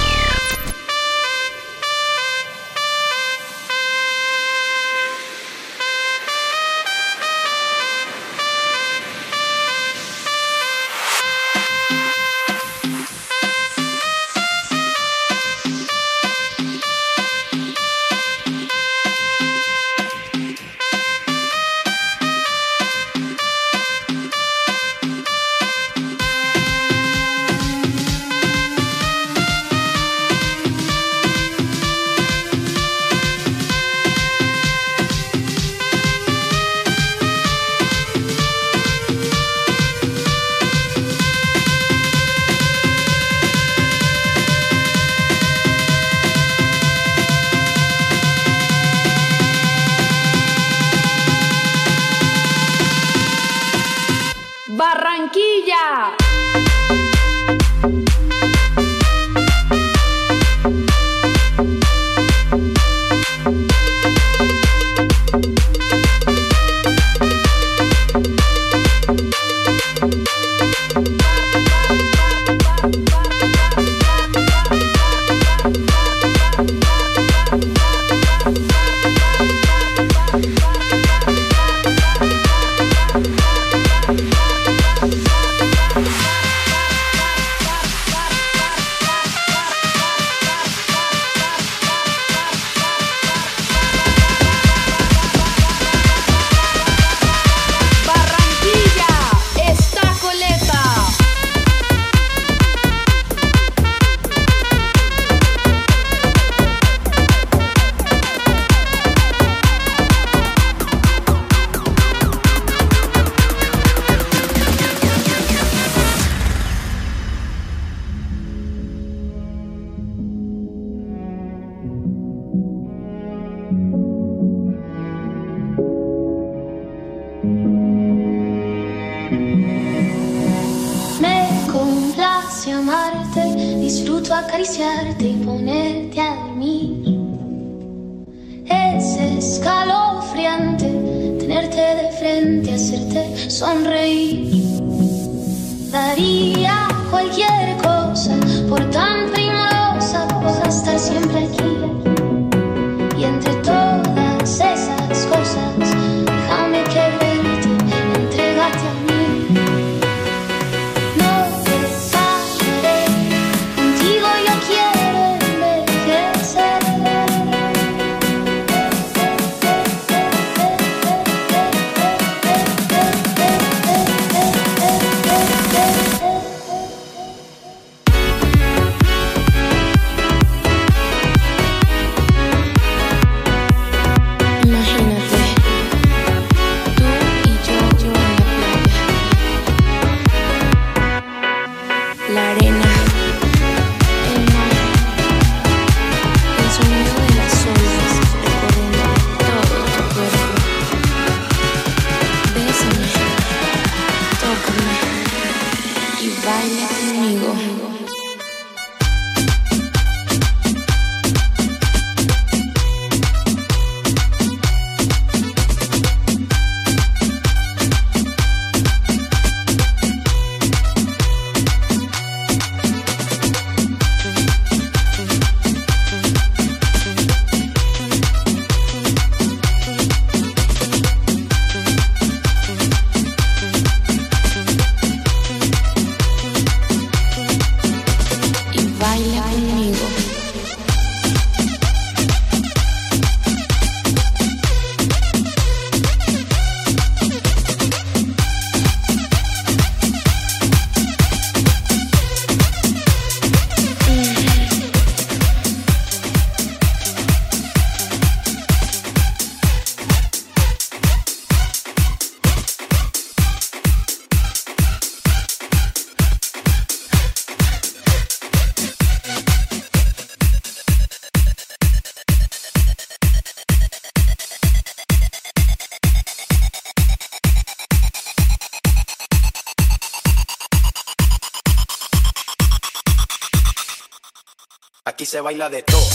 se 285.28 285.42
baila 285.42 285.70
de 285.70 285.84
todo. 285.84 286.08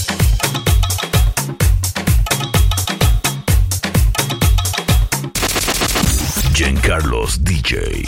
Jen 6.55 6.77
Carlos 6.79 7.45
DJ. 7.45 8.07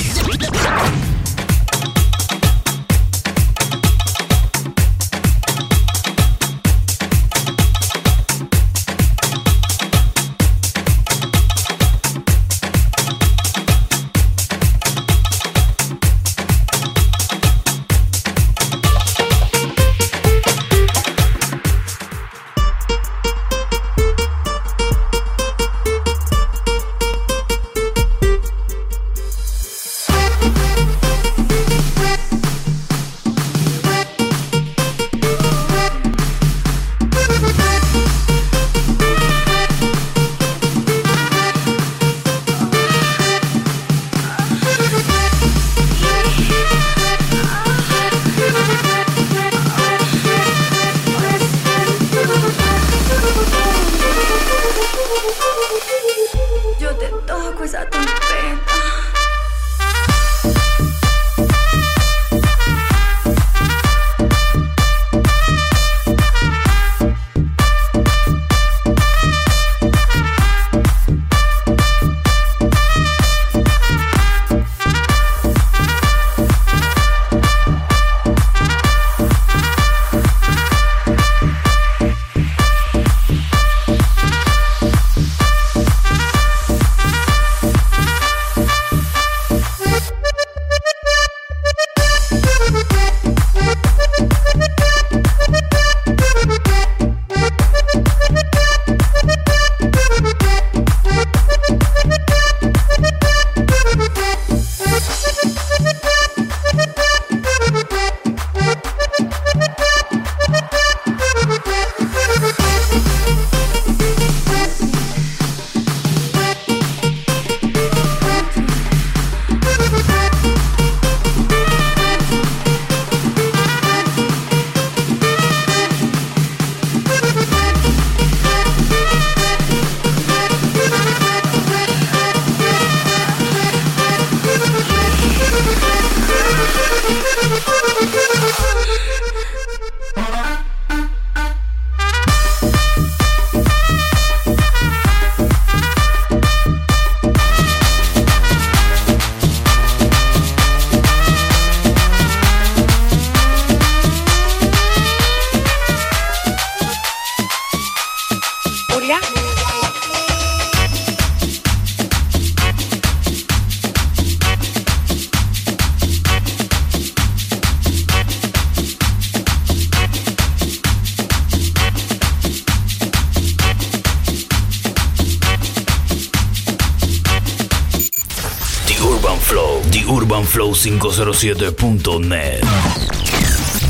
507.net. 180.85 182.63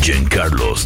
Giancarlos 0.01 0.84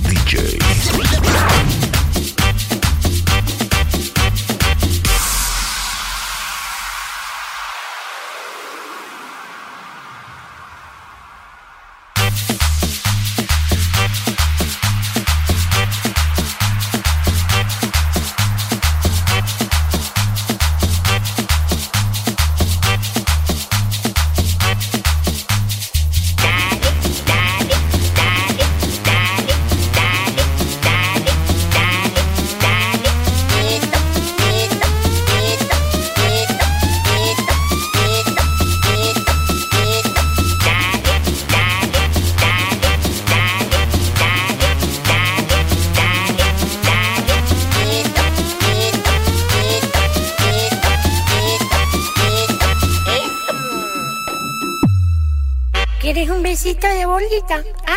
까 57.49 57.88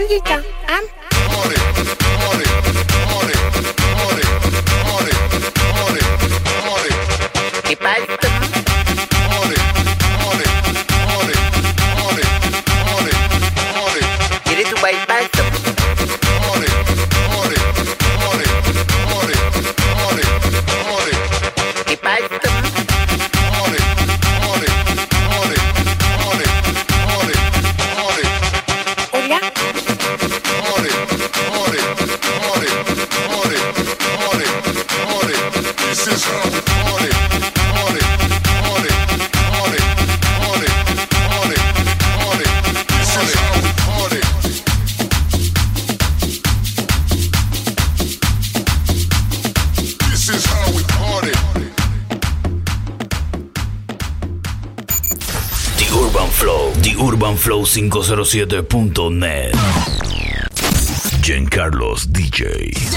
Ollica. 0.00 0.49
507.net. 57.90 59.56
Giancarlos 61.20 62.06
DJ. 62.06 62.89